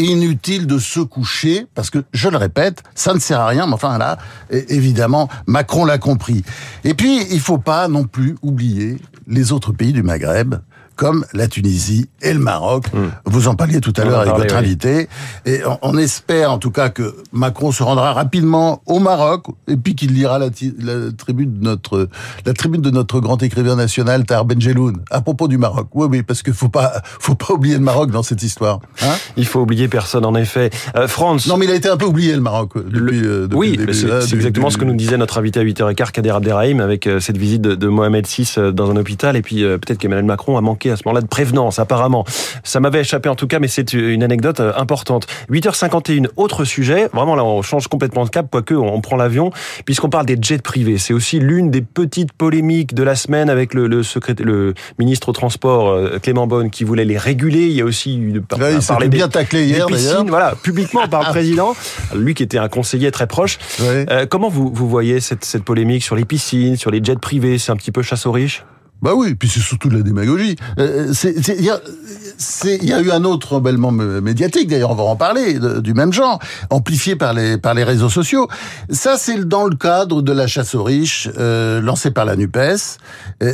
inutile 0.05 0.67
de 0.67 0.79
se 0.79 0.99
coucher, 0.99 1.67
parce 1.75 1.89
que, 1.89 2.03
je 2.13 2.29
le 2.29 2.37
répète, 2.37 2.83
ça 2.95 3.13
ne 3.13 3.19
sert 3.19 3.39
à 3.39 3.47
rien, 3.47 3.67
mais 3.67 3.73
enfin 3.73 3.97
là, 3.97 4.17
évidemment, 4.49 5.29
Macron 5.45 5.85
l'a 5.85 5.97
compris. 5.97 6.43
Et 6.83 6.93
puis, 6.93 7.25
il 7.31 7.39
faut 7.39 7.57
pas 7.57 7.87
non 7.87 8.05
plus 8.05 8.35
oublier 8.41 8.97
les 9.27 9.51
autres 9.51 9.71
pays 9.71 9.93
du 9.93 10.03
Maghreb, 10.03 10.55
comme 10.99 11.23
la 11.33 11.47
Tunisie 11.47 12.09
et 12.21 12.33
le 12.33 12.39
Maroc. 12.39 12.87
Vous 13.23 13.47
en 13.47 13.55
parliez 13.55 13.79
tout 13.79 13.93
à 13.95 14.03
l'heure 14.03 14.19
avec 14.19 14.33
votre 14.35 14.53
oui. 14.53 14.59
invité. 14.59 15.07
Et 15.45 15.61
on, 15.65 15.77
on 15.81 15.97
espère 15.97 16.51
en 16.51 16.57
tout 16.57 16.71
cas 16.71 16.89
que 16.89 17.15
Macron 17.31 17.71
se 17.71 17.81
rendra 17.83 18.11
rapidement 18.11 18.81
au 18.85 18.99
Maroc 18.99 19.45
et 19.69 19.77
puis 19.77 19.95
qu'il 19.95 20.13
lira 20.13 20.39
la, 20.39 20.47
la 20.79 21.11
tribune 21.17 21.53
de 21.57 21.63
notre 21.63 22.09
la 22.45 22.51
tribune 22.51 22.81
de 22.81 22.89
notre 22.91 23.21
grand 23.21 23.41
écrivain 23.41 23.77
national 23.77 24.25
Tahar 24.25 24.43
Benjeloun 24.43 24.97
à 25.09 25.21
propos 25.21 25.47
du 25.47 25.57
Maroc. 25.57 25.87
Oui, 25.93 26.07
oui, 26.11 26.21
parce 26.21 26.43
qu'il 26.43 26.53
faut 26.53 26.67
pas 26.67 27.01
faut 27.19 27.35
pas 27.35 27.53
oublier 27.53 27.75
le 27.75 27.81
Maroc 27.83 28.11
dans 28.11 28.23
cette 28.23 28.43
histoire. 28.43 28.81
Hein 29.01 29.15
Il 29.37 29.45
faut 29.45 29.61
oublier 29.61 29.87
personne 29.87 30.25
en 30.25 30.35
effet. 30.35 30.69
Euh, 30.97 31.07
France. 31.07 31.47
non, 31.47 31.55
mais 31.55 31.63
il 31.65 31.71
a 31.71 31.75
été 31.75 31.87
un 31.87 31.95
peu 31.95 32.07
oublié, 32.07 32.33
le 32.33 32.41
Maroc, 32.41 32.71
euh, 32.75 32.83
depuis, 32.83 33.21
euh, 33.23 33.47
depuis 33.47 33.57
oui, 33.57 33.79
c'est 33.93 34.11
hein, 34.11 34.19
exactement 34.19 34.67
du- 34.67 34.73
ce 34.73 34.77
que 34.77 34.83
nous 34.83 34.95
disait 34.95 35.15
notre 35.17 35.37
invité 35.37 35.61
à 35.61 35.63
8h15, 35.63 36.11
Kader 36.11 36.31
Abderrahim, 36.31 36.81
avec 36.81 37.07
euh, 37.07 37.21
cette 37.21 37.37
visite 37.37 37.61
de, 37.61 37.75
de 37.75 37.87
Mohamed 37.87 38.27
VI 38.27 38.53
dans 38.73 38.91
un 38.91 38.97
hôpital. 38.97 39.37
Et 39.37 39.41
puis 39.41 39.63
euh, 39.63 39.77
peut-être 39.77 39.97
qu'Emmanuel 39.99 40.25
Macron 40.25 40.57
a 40.57 40.61
manqué 40.61 40.88
à 40.91 40.95
ce 40.95 41.03
moment-là 41.05 41.21
de 41.21 41.27
prévenance, 41.27 41.79
apparemment. 41.79 42.25
Ça 42.63 42.79
m'avait 42.79 43.01
échappé 43.01 43.29
en 43.29 43.35
tout 43.35 43.47
cas, 43.47 43.59
mais 43.59 43.67
c'est 43.67 43.93
une 43.93 44.23
anecdote 44.23 44.59
euh, 44.59 44.73
importante. 44.75 45.27
8h51, 45.51 46.27
autre 46.35 46.63
sujet. 46.63 47.09
Vraiment 47.13 47.35
là, 47.35 47.43
on 47.43 47.61
change 47.61 47.87
complètement 47.87 48.25
de 48.25 48.29
cap, 48.29 48.47
quoique 48.49 48.73
on 48.73 49.01
prend 49.01 49.15
l'avion, 49.15 49.51
puisqu'on 49.85 50.09
parle 50.09 50.25
des 50.25 50.37
jets 50.41 50.59
privés. 50.59 50.97
C'est 50.97 51.13
aussi 51.13 51.39
l'une 51.39 51.71
des 51.71 51.81
petites 51.81 52.33
polémiques 52.33 52.93
de 52.93 53.03
la 53.03 53.15
semaine 53.15 53.49
avec 53.49 53.73
le, 53.73 53.87
le, 53.87 54.03
secrétaire, 54.03 54.45
le 54.45 54.73
ministre 54.97 55.29
au 55.29 55.33
transport 55.33 55.89
euh, 55.89 56.19
Clément 56.21 56.47
Bonne 56.47 56.69
qui 56.69 56.83
voulait 56.83 57.05
les 57.05 57.17
réguler. 57.17 57.67
Il 57.67 57.73
y 57.73 57.81
a 57.81 57.85
aussi 57.85 58.17
eu 58.17 58.33
ouais, 58.33 58.79
parler 58.87 59.09
bien 59.09 59.27
taclé 59.27 59.65
hier, 59.65 59.85
piscines, 59.85 60.29
voilà, 60.29 60.55
publiquement 60.61 61.07
par 61.07 61.23
le 61.23 61.29
président, 61.29 61.75
lui 62.15 62.33
qui 62.33 62.43
était 62.43 62.57
un 62.57 62.69
conseiller 62.69 63.11
très 63.11 63.27
proche. 63.27 63.57
Euh, 63.81 64.25
comment 64.29 64.49
vous, 64.49 64.71
vous 64.73 64.89
voyez 64.89 65.19
cette, 65.19 65.45
cette 65.45 65.63
polémique 65.63 66.03
sur 66.03 66.15
les 66.15 66.25
piscines, 66.25 66.77
sur 66.77 66.91
les 66.91 67.03
jets 67.03 67.15
privés? 67.15 67.57
C'est 67.57 67.71
un 67.71 67.75
petit 67.75 67.91
peu 67.91 68.01
chasse 68.01 68.25
aux 68.25 68.31
riches? 68.31 68.63
Bah 69.01 69.11
oui, 69.15 69.35
puis 69.35 69.47
c'est 69.47 69.61
surtout 69.61 69.89
de 69.89 69.97
la 69.97 70.03
démagogie. 70.03 70.57
Euh, 70.77 71.13
il 71.23 71.61
y, 71.61 72.85
y, 72.87 72.93
a 72.93 73.01
eu 73.01 73.11
un 73.11 73.23
autre 73.23 73.55
rebellement 73.55 73.91
médiatique, 73.91 74.67
d'ailleurs 74.69 74.91
on 74.91 74.95
va 74.95 75.03
en 75.03 75.15
parler, 75.15 75.57
du 75.81 75.93
même 75.93 76.11
genre, 76.11 76.39
amplifié 76.69 77.15
par 77.15 77.33
les, 77.33 77.57
par 77.57 77.73
les 77.73 77.83
réseaux 77.83 78.09
sociaux. 78.09 78.47
Ça 78.89 79.17
c'est 79.17 79.47
dans 79.47 79.65
le 79.65 79.75
cadre 79.75 80.21
de 80.21 80.31
la 80.33 80.47
chasse 80.47 80.75
aux 80.75 80.83
riches 80.83 81.29
euh, 81.37 81.81
lancée 81.81 82.11
par 82.11 82.25
la 82.25 82.35
NUPES. 82.35 82.97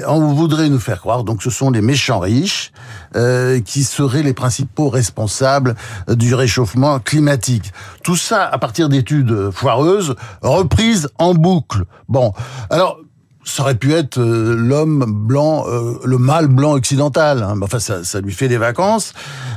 On 0.07 0.33
voudrait 0.33 0.69
nous 0.69 0.79
faire 0.79 0.99
croire, 0.99 1.23
donc 1.23 1.43
ce 1.43 1.49
sont 1.49 1.69
les 1.69 1.81
méchants 1.81 2.19
riches 2.19 2.71
euh, 3.15 3.61
qui 3.61 3.83
seraient 3.83 4.23
les 4.23 4.33
principaux 4.33 4.89
responsables 4.89 5.75
du 6.07 6.33
réchauffement 6.33 6.99
climatique. 6.99 7.71
Tout 8.03 8.15
ça 8.15 8.45
à 8.45 8.57
partir 8.57 8.89
d'études 8.89 9.51
foireuses, 9.51 10.15
reprises 10.41 11.09
en 11.19 11.33
boucle. 11.33 11.83
Bon, 12.09 12.33
alors 12.69 12.99
ça 13.45 13.61
aurait 13.63 13.75
pu 13.75 13.93
être 13.93 14.17
euh, 14.17 14.55
l'homme 14.57 15.05
blanc, 15.07 15.65
euh, 15.67 15.99
le 16.03 16.17
mâle 16.17 16.47
blanc 16.47 16.73
occidental. 16.73 17.43
Hein. 17.43 17.59
Enfin, 17.61 17.79
ça, 17.79 18.03
ça, 18.03 18.19
lui 18.19 18.33
fait 18.33 18.47
des 18.47 18.57
vacances. 18.57 19.13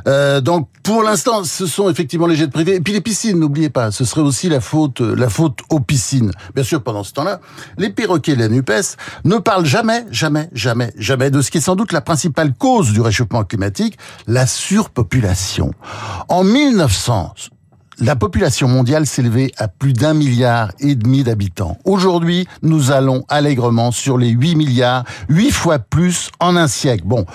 Euh, 0.06 0.40
donc, 0.40 0.68
pour 0.82 1.02
l'instant, 1.02 1.42
ce 1.42 1.66
sont 1.66 1.90
effectivement 1.90 2.26
les 2.26 2.36
jets 2.36 2.48
privés. 2.48 2.76
Et 2.76 2.80
puis 2.80 2.92
les 2.92 3.00
piscines, 3.00 3.38
n'oubliez 3.38 3.70
pas, 3.70 3.90
ce 3.90 4.04
serait 4.04 4.20
aussi 4.20 4.48
la 4.48 4.60
faute, 4.60 5.00
la 5.00 5.28
faute 5.28 5.60
aux 5.70 5.80
piscines. 5.80 6.30
Bien 6.54 6.64
sûr, 6.64 6.82
pendant 6.82 7.02
ce 7.02 7.12
temps-là, 7.14 7.40
les 7.78 7.90
perroquets 7.90 8.36
de 8.36 8.40
la 8.40 8.48
Nupes 8.48 8.70
ne 9.24 9.38
parlent 9.38 9.66
jamais, 9.66 10.04
jamais, 10.10 10.48
jamais, 10.52 10.92
jamais 10.96 11.30
de 11.30 11.40
ce 11.40 11.50
qui 11.50 11.58
est 11.58 11.62
sans 11.62 11.76
doute 11.76 11.92
la 11.92 12.00
principale 12.00 12.54
cause 12.54 12.92
du 12.92 13.00
réchauffement 13.00 13.44
climatique, 13.44 13.98
la 14.26 14.46
surpopulation. 14.46 15.72
En 16.28 16.44
1900, 16.44 17.34
la 18.00 18.16
population 18.16 18.68
mondiale 18.68 19.06
s'élevait 19.06 19.52
à 19.56 19.68
plus 19.68 19.92
d'un 19.92 20.14
milliard 20.14 20.72
et 20.80 20.94
demi 20.94 21.24
d'habitants. 21.24 21.78
Aujourd'hui, 21.84 22.46
nous 22.62 22.92
allons 22.92 23.24
allègrement 23.28 23.90
sur 23.90 24.18
les 24.18 24.28
8 24.28 24.56
milliards, 24.56 25.04
8 25.28 25.50
fois 25.50 25.78
plus 25.78 26.30
en 26.40 26.56
un 26.56 26.68
siècle. 26.68 27.04
Bon, 27.04 27.26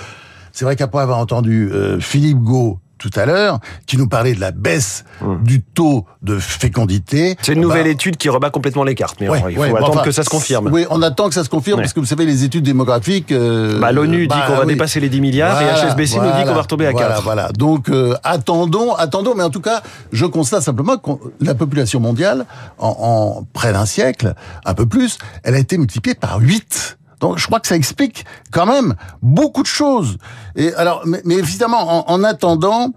c'est 0.52 0.66
vrai 0.66 0.76
qu'après 0.76 1.02
avoir 1.02 1.20
entendu 1.20 1.70
euh, 1.72 2.00
Philippe 2.00 2.40
Gau 2.40 2.80
tout 3.04 3.20
à 3.20 3.26
l'heure, 3.26 3.60
qui 3.86 3.98
nous 3.98 4.08
parlait 4.08 4.34
de 4.34 4.40
la 4.40 4.52
baisse 4.52 5.04
hum. 5.22 5.44
du 5.44 5.62
taux 5.62 6.06
de 6.22 6.40
fécondité. 6.40 7.36
C'est 7.42 7.52
une 7.52 7.60
nouvelle 7.60 7.84
bah, 7.84 7.90
étude 7.90 8.16
qui 8.16 8.30
rebat 8.30 8.50
complètement 8.50 8.86
les 8.86 8.96
cartes, 8.96 9.18
mais 9.20 9.28
il 9.50 9.56
faut 9.56 9.76
attendre 9.76 10.04
que 10.04 10.12
ça 10.12 10.24
se 10.24 10.30
confirme. 10.30 10.70
Oui, 10.72 10.86
on 10.90 11.02
attend 11.02 11.28
que 11.28 11.36
ça 11.36 11.44
se 11.44 11.50
confirme, 11.50 11.82
parce 11.82 11.92
que 11.92 12.00
vous 12.00 12.06
savez, 12.06 12.26
les 12.26 12.46
études 12.46 12.64
démographiques... 12.64 13.34
Euh, 13.34 13.78
bah, 13.78 13.92
L'ONU 13.92 14.28
dit 14.28 14.28
bah, 14.28 14.46
qu'on 14.48 14.56
va 14.56 14.66
dépasser 14.66 15.02
les 15.02 15.10
10 15.10 15.20
milliards, 15.20 15.62
et 15.62 15.66
HSBC 15.66 16.18
nous 16.20 16.32
dit 16.32 16.46
qu'on 16.46 16.56
va 16.56 16.62
retomber 16.62 16.88
à 16.88 16.94
4. 16.94 17.24
Voilà, 17.24 17.50
donc 17.52 17.90
euh, 17.90 18.16
attendons, 18.24 18.94
attendons, 18.94 19.36
mais 19.36 19.44
en 19.44 19.50
tout 19.50 19.62
cas, 19.62 19.82
je 20.14 20.26
constate 20.26 20.62
simplement 20.62 20.98
que 20.98 21.12
la 21.42 21.56
population 21.56 22.00
mondiale, 22.00 22.46
en, 22.78 22.96
en 23.00 23.48
près 23.52 23.74
d'un 23.74 23.86
siècle, 23.86 24.34
un 24.64 24.74
peu 24.74 24.86
plus, 24.86 25.18
elle 25.44 25.56
a 25.56 25.60
été 25.60 25.78
multipliée 25.78 26.16
par 26.16 26.40
8. 26.40 26.98
Donc 27.24 27.38
je 27.38 27.48
crois 27.48 27.60
que 27.62 27.68
ça 27.68 27.78
explique 27.78 28.26
quand 28.52 28.66
même 28.66 28.96
beaucoup 29.22 29.62
de 29.62 29.68
choses. 29.68 30.18
Et 30.58 30.74
alors, 30.74 31.04
mais, 31.06 31.22
évidemment, 31.36 32.12
en, 32.12 32.22
attendant, 32.22 32.90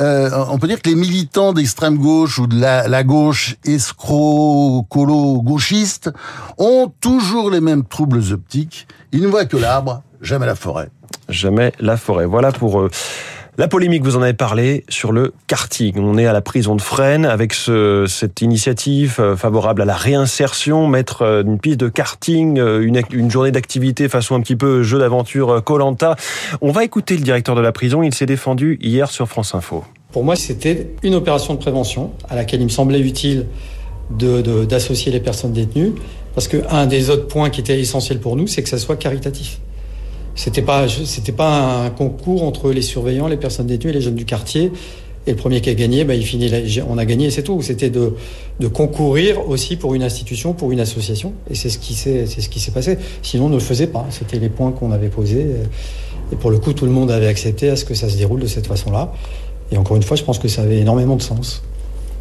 euh, 0.00 0.30
on 0.48 0.58
peut 0.58 0.68
dire 0.68 0.80
que 0.80 0.88
les 0.88 0.94
militants 0.94 1.52
d'extrême 1.52 1.98
gauche 1.98 2.38
ou 2.38 2.46
de 2.46 2.58
la, 2.58 2.88
la 2.88 3.04
gauche 3.04 3.56
escroc-colo-gauchiste 3.66 6.10
ont 6.56 6.90
toujours 6.98 7.50
les 7.50 7.60
mêmes 7.60 7.84
troubles 7.84 8.22
optiques. 8.32 8.88
Ils 9.12 9.20
ne 9.20 9.28
voient 9.28 9.44
que 9.44 9.58
l'arbre, 9.58 10.02
jamais 10.22 10.46
la 10.46 10.54
forêt. 10.54 10.88
Jamais 11.28 11.74
la 11.78 11.98
forêt. 11.98 12.24
Voilà 12.24 12.52
pour 12.52 12.80
eux. 12.80 12.88
La 13.56 13.68
polémique, 13.68 14.02
vous 14.02 14.16
en 14.16 14.22
avez 14.22 14.32
parlé 14.32 14.84
sur 14.88 15.12
le 15.12 15.32
karting. 15.46 15.94
On 15.98 16.18
est 16.18 16.26
à 16.26 16.32
la 16.32 16.40
prison 16.40 16.74
de 16.74 16.82
Fresnes 16.82 17.24
avec 17.24 17.54
ce, 17.54 18.04
cette 18.08 18.42
initiative 18.42 19.18
euh, 19.20 19.36
favorable 19.36 19.80
à 19.82 19.84
la 19.84 19.94
réinsertion, 19.94 20.88
mettre 20.88 21.22
euh, 21.22 21.44
une 21.44 21.60
piste 21.60 21.78
de 21.78 21.88
karting, 21.88 22.58
euh, 22.58 22.82
une, 22.82 23.30
journée 23.30 23.52
d'activité 23.52 24.08
façon 24.08 24.34
un 24.34 24.40
petit 24.40 24.56
peu 24.56 24.82
jeu 24.82 24.98
d'aventure 24.98 25.62
Colanta. 25.62 26.16
On 26.62 26.72
va 26.72 26.82
écouter 26.82 27.16
le 27.16 27.22
directeur 27.22 27.54
de 27.54 27.60
la 27.60 27.70
prison. 27.70 28.02
Il 28.02 28.12
s'est 28.12 28.26
défendu 28.26 28.76
hier 28.82 29.08
sur 29.08 29.28
France 29.28 29.54
Info. 29.54 29.84
Pour 30.10 30.24
moi, 30.24 30.34
c'était 30.34 30.88
une 31.04 31.14
opération 31.14 31.54
de 31.54 31.60
prévention 31.60 32.10
à 32.28 32.34
laquelle 32.34 32.60
il 32.60 32.64
me 32.64 32.70
semblait 32.70 32.98
utile 32.98 33.46
d'associer 34.10 35.12
les 35.12 35.20
personnes 35.20 35.52
détenues, 35.52 35.92
parce 36.34 36.48
qu'un 36.48 36.86
des 36.86 37.08
autres 37.08 37.28
points 37.28 37.50
qui 37.50 37.60
était 37.60 37.78
essentiel 37.78 38.18
pour 38.18 38.34
nous, 38.34 38.48
c'est 38.48 38.64
que 38.64 38.68
ça 38.68 38.78
soit 38.78 38.96
caritatif. 38.96 39.60
C'était 40.34 40.62
pas, 40.62 40.86
pas 41.36 41.84
un 41.84 41.90
concours 41.90 42.42
entre 42.42 42.72
les 42.72 42.82
surveillants, 42.82 43.28
les 43.28 43.36
personnes 43.36 43.66
détenues 43.66 43.90
et 43.90 43.94
les 43.94 44.00
jeunes 44.00 44.14
du 44.14 44.24
quartier. 44.24 44.72
Et 45.26 45.30
le 45.30 45.36
premier 45.36 45.62
qui 45.62 45.70
a 45.70 45.74
gagné, 45.74 46.04
finit, 46.20 46.50
on 46.86 46.98
a 46.98 47.04
gagné 47.06 47.26
et 47.26 47.30
c'est 47.30 47.42
tout. 47.42 47.62
C'était 47.62 47.88
de, 47.88 48.14
de 48.60 48.68
concourir 48.68 49.48
aussi 49.48 49.76
pour 49.76 49.94
une 49.94 50.02
institution, 50.02 50.52
pour 50.52 50.70
une 50.70 50.80
association. 50.80 51.32
Et 51.50 51.54
c'est 51.54 51.70
ce 51.70 51.78
qui 51.78 51.94
s'est, 51.94 52.26
c'est 52.26 52.42
ce 52.42 52.48
qui 52.50 52.60
s'est 52.60 52.72
passé. 52.72 52.98
Sinon, 53.22 53.46
on 53.46 53.48
ne 53.48 53.54
le 53.54 53.60
faisait 53.60 53.86
pas. 53.86 54.06
C'était 54.10 54.38
les 54.38 54.50
points 54.50 54.72
qu'on 54.72 54.92
avait 54.92 55.08
posés. 55.08 55.46
Et 56.30 56.36
pour 56.36 56.50
le 56.50 56.58
coup, 56.58 56.74
tout 56.74 56.84
le 56.84 56.92
monde 56.92 57.10
avait 57.10 57.26
accepté 57.26 57.70
à 57.70 57.76
ce 57.76 57.86
que 57.86 57.94
ça 57.94 58.08
se 58.08 58.18
déroule 58.18 58.40
de 58.40 58.46
cette 58.46 58.66
façon-là. 58.66 59.14
Et 59.72 59.78
encore 59.78 59.96
une 59.96 60.02
fois, 60.02 60.16
je 60.16 60.24
pense 60.24 60.38
que 60.38 60.48
ça 60.48 60.62
avait 60.62 60.78
énormément 60.78 61.16
de 61.16 61.22
sens 61.22 61.62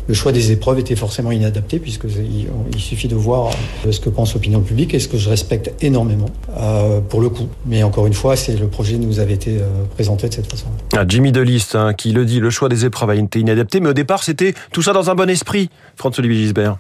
le 0.08 0.14
choix 0.14 0.32
des 0.32 0.52
épreuves 0.52 0.80
était 0.80 0.96
forcément 0.96 1.32
inadapté 1.32 1.80
puisque 1.80 2.06
il, 2.06 2.48
suffit 2.80 3.08
de 3.08 3.16
voir 3.16 3.52
euh, 3.86 3.92
ce 3.92 4.00
que 4.00 4.10
pense 4.10 4.34
l'opinion 4.34 4.62
publique 4.62 4.94
et 4.94 5.00
ce 5.00 5.08
que 5.08 5.18
je 5.18 5.30
respecte 5.30 5.72
énormément 5.82 6.30
euh, 6.58 7.00
pour 7.00 7.22
le 7.22 7.30
coup. 7.30 7.48
Mais 7.66 7.84
encore 7.84 8.08
une 8.08 8.14
fois, 8.14 8.36
c'est 8.36 8.58
le 8.58 8.68
projet 8.68 8.98
nous 8.98 9.20
avait 9.20 9.34
été 9.34 9.58
euh, 9.58 9.84
présenté 9.94 10.28
de 10.28 10.34
cette 10.34 10.50
façon. 10.50 10.66
Ah, 10.96 11.06
Jimmy 11.08 11.32
Deliste 11.32 11.76
hein, 11.76 11.94
qui 11.94 12.12
le 12.12 12.26
dit, 12.26 12.40
le 12.40 12.50
choix 12.50 12.70
des 12.70 12.86
épreuves 12.86 13.10
a 13.12 13.16
été 13.16 13.40
inadapté, 13.40 13.80
mais 13.80 13.90
au 13.90 13.94
départ 13.94 14.24
c'était 14.24 14.54
tout 14.72 14.82
ça 14.82 14.94
dans 14.94 15.10
un 15.10 15.16
bon 15.16 15.30
esprit. 15.30 15.70
François-Olivier 15.96 16.44
Gisbert. 16.44 16.78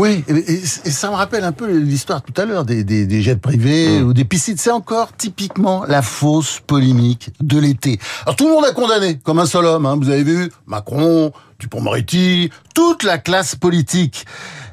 Oui, 0.00 0.24
et, 0.28 0.56
ça 0.64 1.10
me 1.10 1.14
rappelle 1.14 1.44
un 1.44 1.52
peu 1.52 1.70
l'histoire 1.70 2.22
tout 2.22 2.32
à 2.40 2.46
l'heure 2.46 2.64
des, 2.64 2.84
des, 2.84 3.20
jets 3.20 3.36
privés 3.36 4.00
mmh. 4.00 4.06
ou 4.06 4.14
des 4.14 4.24
piscines. 4.24 4.56
C'est 4.56 4.70
encore 4.70 5.14
typiquement 5.14 5.84
la 5.84 6.00
fausse 6.00 6.58
polémique 6.66 7.30
de 7.42 7.58
l'été. 7.58 8.00
Alors 8.22 8.34
tout 8.34 8.48
le 8.48 8.54
monde 8.54 8.64
a 8.64 8.72
condamné, 8.72 9.18
comme 9.18 9.38
un 9.38 9.44
seul 9.44 9.66
homme. 9.66 9.84
Hein. 9.84 9.98
Vous 10.00 10.08
avez 10.08 10.22
vu 10.22 10.50
Macron, 10.64 11.32
Dupont-Moretti, 11.58 12.48
toute 12.74 13.02
la 13.02 13.18
classe 13.18 13.56
politique, 13.56 14.24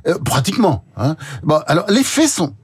euh, 0.07 0.17
pratiquement. 0.17 0.85
Hein. 0.95 1.17
Bon, 1.43 1.59
alors 1.67 1.91
les 1.91 2.03
faits 2.03 2.29
sont 2.29 2.55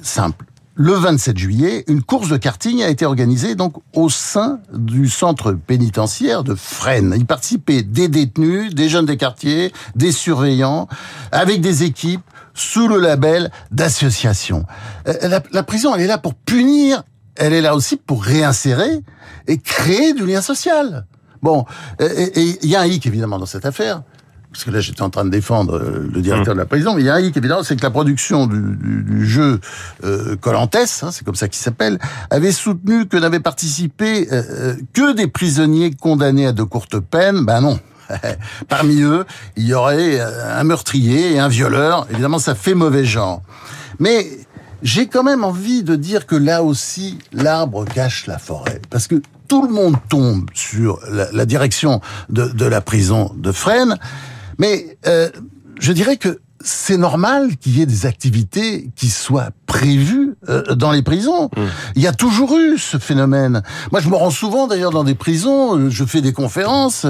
simples. 0.00 0.46
Le 0.80 0.92
27 0.92 1.36
juillet, 1.36 1.84
une 1.88 2.04
course 2.04 2.28
de 2.28 2.36
karting 2.36 2.84
a 2.84 2.88
été 2.88 3.04
organisée 3.04 3.56
donc 3.56 3.74
au 3.94 4.08
sein 4.08 4.60
du 4.72 5.08
centre 5.08 5.50
pénitentiaire 5.50 6.44
de 6.44 6.54
Fresnes. 6.54 7.16
Y 7.18 7.24
participaient 7.24 7.82
des 7.82 8.06
détenus, 8.06 8.72
des 8.72 8.88
jeunes 8.88 9.04
des 9.04 9.16
quartiers, 9.16 9.72
des 9.96 10.12
surveillants, 10.12 10.86
avec 11.32 11.60
des 11.60 11.82
équipes 11.82 12.22
sous 12.54 12.86
le 12.86 13.00
label 13.00 13.50
d'association. 13.72 14.66
Euh, 15.08 15.40
la, 15.50 15.62
prison, 15.64 15.96
elle 15.96 16.02
est 16.02 16.06
là 16.06 16.16
pour 16.16 16.34
punir, 16.34 17.02
elle 17.34 17.54
est 17.54 17.60
là 17.60 17.74
aussi 17.74 17.96
pour 17.96 18.22
réinsérer 18.22 19.00
et 19.48 19.58
créer 19.58 20.12
du 20.12 20.26
lien 20.26 20.40
social. 20.40 21.06
Bon, 21.42 21.64
et 21.98 22.56
il 22.62 22.70
y 22.70 22.76
a 22.76 22.82
un 22.82 22.86
hic 22.86 23.04
évidemment 23.04 23.40
dans 23.40 23.46
cette 23.46 23.66
affaire, 23.66 24.02
parce 24.58 24.64
que 24.64 24.70
là 24.72 24.80
j'étais 24.80 25.02
en 25.02 25.10
train 25.10 25.24
de 25.24 25.30
défendre 25.30 25.76
euh, 25.76 26.10
le 26.12 26.20
directeur 26.20 26.52
de 26.52 26.58
la 26.58 26.66
prison, 26.66 26.94
mais 26.96 27.02
il 27.02 27.04
y 27.04 27.08
a 27.08 27.14
un 27.14 27.20
hic 27.20 27.36
évidemment, 27.36 27.62
c'est 27.62 27.76
que 27.76 27.82
la 27.82 27.92
production 27.92 28.48
du, 28.48 29.24
jeu 29.24 29.60
euh, 30.02 30.34
Colantes, 30.34 30.74
hein, 30.74 31.10
c'est 31.12 31.24
comme 31.24 31.36
ça 31.36 31.46
qu'il 31.46 31.62
s'appelle, 31.62 32.00
avait 32.30 32.50
soutenu 32.50 33.06
que 33.06 33.16
n'avaient 33.16 33.38
participé 33.38 34.26
euh, 34.32 34.42
euh, 34.50 34.74
que 34.92 35.12
des 35.12 35.28
prisonniers 35.28 35.92
condamnés 35.92 36.48
à 36.48 36.52
de 36.52 36.64
courtes 36.64 36.98
peines. 36.98 37.44
Ben 37.44 37.60
non. 37.60 37.78
Parmi 38.68 39.00
eux, 39.02 39.24
il 39.56 39.64
y 39.64 39.74
aurait 39.74 40.18
un 40.18 40.64
meurtrier 40.64 41.34
et 41.34 41.38
un 41.38 41.48
violeur. 41.48 42.08
Évidemment, 42.10 42.40
ça 42.40 42.56
fait 42.56 42.74
mauvais 42.74 43.04
genre. 43.04 43.42
Mais 44.00 44.26
j'ai 44.82 45.06
quand 45.06 45.22
même 45.22 45.44
envie 45.44 45.84
de 45.84 45.94
dire 45.94 46.26
que 46.26 46.34
là 46.34 46.64
aussi, 46.64 47.18
l'arbre 47.32 47.84
cache 47.84 48.26
la 48.26 48.38
forêt. 48.38 48.80
Parce 48.90 49.06
que 49.06 49.22
tout 49.48 49.62
le 49.62 49.72
monde 49.72 49.96
tombe 50.08 50.48
sur 50.52 51.00
la, 51.10 51.46
direction 51.46 52.00
de, 52.28 52.64
la 52.64 52.80
prison 52.80 53.32
de 53.36 53.50
Fresnes. 53.50 53.98
Mais 54.58 54.98
euh, 55.06 55.30
je 55.80 55.92
dirais 55.92 56.16
que 56.16 56.40
c'est 56.60 56.96
normal 56.96 57.56
qu'il 57.56 57.78
y 57.78 57.82
ait 57.82 57.86
des 57.86 58.06
activités 58.06 58.90
qui 58.96 59.08
soient 59.08 59.50
prévues 59.66 60.27
euh, 60.48 60.74
dans 60.74 60.92
les 60.92 61.02
prisons. 61.02 61.50
Mmh. 61.56 61.60
Il 61.96 62.02
y 62.02 62.06
a 62.06 62.12
toujours 62.12 62.56
eu 62.56 62.78
ce 62.78 62.98
phénomène. 62.98 63.62
Moi, 63.92 64.00
je 64.00 64.08
me 64.08 64.16
rends 64.16 64.30
souvent 64.30 64.66
d'ailleurs 64.66 64.92
dans 64.92 65.04
des 65.04 65.14
prisons, 65.14 65.76
euh, 65.76 65.90
je 65.90 66.04
fais 66.04 66.20
des 66.20 66.32
conférences. 66.32 67.06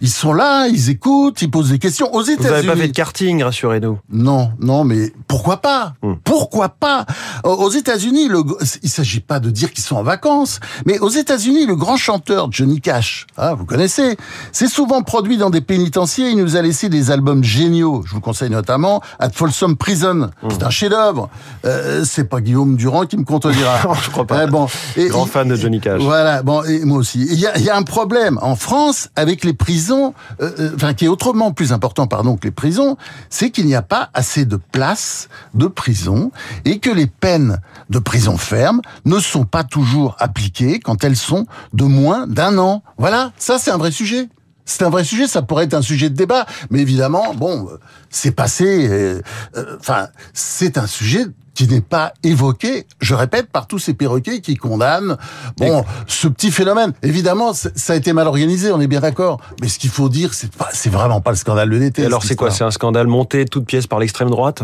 Ils 0.00 0.10
sont 0.10 0.32
là, 0.32 0.66
ils 0.68 0.90
écoutent, 0.90 1.42
ils 1.42 1.50
posent 1.50 1.70
des 1.70 1.78
questions. 1.78 2.12
Aux 2.14 2.22
Vous 2.22 2.30
n'avez 2.30 2.38
pas 2.38 2.52
fait 2.52 2.62
de 2.62 2.70
États-Unis, 2.70 2.92
karting, 2.92 3.42
rassurez-nous. 3.42 3.98
non, 4.10 4.50
non, 4.60 4.84
mais 4.84 5.12
pourquoi 5.28 5.58
pas 5.58 5.72
Hmm. 6.02 6.14
Pourquoi 6.24 6.68
pas 6.68 7.06
Aux 7.44 7.70
États-Unis, 7.70 8.28
le... 8.28 8.42
il 8.82 8.88
s'agit 8.88 9.20
pas 9.20 9.40
de 9.40 9.50
dire 9.50 9.72
qu'ils 9.72 9.84
sont 9.84 9.96
en 9.96 10.02
vacances, 10.02 10.60
mais 10.86 10.98
aux 10.98 11.08
États-Unis, 11.08 11.66
le 11.66 11.76
grand 11.76 11.96
chanteur 11.96 12.50
Johnny 12.50 12.80
Cash, 12.80 13.26
ah, 13.36 13.54
vous 13.54 13.64
connaissez, 13.64 14.16
c'est 14.52 14.66
souvent 14.68 15.02
produit 15.02 15.36
dans 15.36 15.50
des 15.50 15.60
pénitenciers. 15.60 16.30
Il 16.30 16.38
nous 16.38 16.56
a 16.56 16.62
laissé 16.62 16.88
des 16.88 17.10
albums 17.10 17.44
géniaux. 17.44 18.02
Je 18.06 18.14
vous 18.14 18.20
conseille 18.20 18.50
notamment 18.50 19.00
At 19.18 19.30
Folsom 19.30 19.76
Prison. 19.76 20.30
Hmm. 20.42 20.48
C'est 20.50 20.62
un 20.62 20.70
chef-d'œuvre. 20.70 21.28
Euh, 21.64 22.04
c'est 22.04 22.24
pas 22.24 22.40
Guillaume 22.40 22.71
Durand 22.76 23.06
qui 23.06 23.16
me 23.16 23.24
contredira. 23.24 23.78
Non, 23.84 23.94
je 23.94 24.10
crois 24.10 24.26
pas. 24.26 24.38
Ah, 24.42 24.46
bon. 24.46 24.66
Et- 24.96 25.08
Grand 25.08 25.26
fan 25.26 25.48
de 25.48 25.56
Johnny 25.56 25.80
Cash. 25.80 26.00
Voilà, 26.00 26.42
bon, 26.42 26.62
et 26.64 26.84
moi 26.84 26.98
aussi. 26.98 27.20
Il 27.30 27.38
y 27.38 27.46
a, 27.46 27.56
il 27.58 27.64
y 27.64 27.70
a 27.70 27.76
un 27.76 27.82
problème 27.82 28.38
en 28.42 28.56
France 28.56 29.08
avec 29.16 29.44
les 29.44 29.52
prisons, 29.54 30.14
euh, 30.40 30.50
euh, 30.58 30.70
enfin 30.74 30.94
qui 30.94 31.04
est 31.04 31.08
autrement 31.08 31.52
plus 31.52 31.72
important, 31.72 32.06
pardon, 32.06 32.36
que 32.36 32.44
les 32.44 32.50
prisons, 32.52 32.96
c'est 33.30 33.50
qu'il 33.50 33.66
n'y 33.66 33.74
a 33.74 33.82
pas 33.82 34.10
assez 34.14 34.44
de 34.44 34.56
places 34.56 35.28
de 35.54 35.66
prison 35.66 36.30
et 36.64 36.78
que 36.78 36.90
les 36.90 37.06
peines 37.06 37.58
de 37.90 37.98
prison 37.98 38.36
ferme 38.36 38.80
ne 39.04 39.18
sont 39.18 39.44
pas 39.44 39.64
toujours 39.64 40.16
appliquées 40.18 40.80
quand 40.80 41.04
elles 41.04 41.16
sont 41.16 41.46
de 41.72 41.84
moins 41.84 42.26
d'un 42.26 42.58
an. 42.58 42.82
Voilà, 42.98 43.32
ça 43.36 43.58
c'est 43.58 43.70
un 43.70 43.78
vrai 43.78 43.90
sujet. 43.90 44.28
C'est 44.64 44.84
un 44.84 44.90
vrai 44.90 45.02
sujet, 45.02 45.26
ça 45.26 45.42
pourrait 45.42 45.64
être 45.64 45.74
un 45.74 45.82
sujet 45.82 46.08
de 46.08 46.14
débat, 46.14 46.46
mais 46.70 46.78
évidemment, 46.78 47.34
bon, 47.34 47.66
euh, 47.68 47.78
c'est 48.10 48.30
passé. 48.30 48.86
euh, 48.88 49.20
euh, 49.56 49.76
Enfin, 49.80 50.06
c'est 50.34 50.78
un 50.78 50.86
sujet 50.86 51.24
qui 51.54 51.68
n'est 51.68 51.80
pas 51.82 52.14
évoqué, 52.22 52.86
je 53.00 53.14
répète, 53.14 53.48
par 53.50 53.66
tous 53.66 53.78
ces 53.78 53.94
perroquets 53.94 54.40
qui 54.40 54.56
condamnent 54.56 55.16
bon 55.58 55.84
ce 56.06 56.28
petit 56.28 56.50
phénomène. 56.50 56.92
Évidemment, 57.02 57.52
ça 57.52 57.92
a 57.92 57.96
été 57.96 58.12
mal 58.12 58.26
organisé, 58.26 58.72
on 58.72 58.80
est 58.80 58.86
bien 58.86 59.00
d'accord. 59.00 59.40
Mais 59.60 59.68
ce 59.68 59.78
qu'il 59.78 59.90
faut 59.90 60.08
dire, 60.08 60.32
c'est 60.34 60.50
pas, 60.52 60.68
c'est 60.72 60.90
vraiment 60.90 61.20
pas 61.20 61.30
le 61.30 61.36
scandale 61.36 61.68
de 61.70 61.76
l'été. 61.76 62.06
Alors 62.06 62.24
c'est 62.24 62.36
quoi. 62.36 62.50
C'est 62.50 62.64
un 62.64 62.70
scandale 62.70 63.06
monté 63.06 63.44
toute 63.44 63.66
pièce 63.66 63.86
par 63.86 63.98
l'extrême 63.98 64.30
droite? 64.30 64.62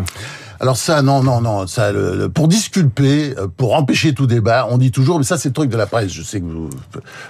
Alors 0.61 0.77
ça, 0.77 1.03
non, 1.03 1.23
non, 1.23 1.41
non, 1.41 1.69
ça, 1.69 1.93
le, 1.93 2.17
le- 2.17 2.29
pour 2.29 2.49
disculper, 2.49 3.33
euh, 3.39 3.47
pour 3.47 3.77
empêcher 3.77 4.13
tout 4.13 4.27
débat, 4.27 4.67
on 4.69 4.77
dit 4.77 4.91
toujours, 4.91 5.19
mais 5.19 5.25
ça 5.25 5.39
c'est 5.39 5.51
le 5.51 5.53
truc 5.53 5.71
de 5.71 5.77
la 5.77 5.87
presse. 5.87 6.11
Je 6.11 6.25
sais 6.25 6.41
que 6.41 6.47
vous 6.47 6.69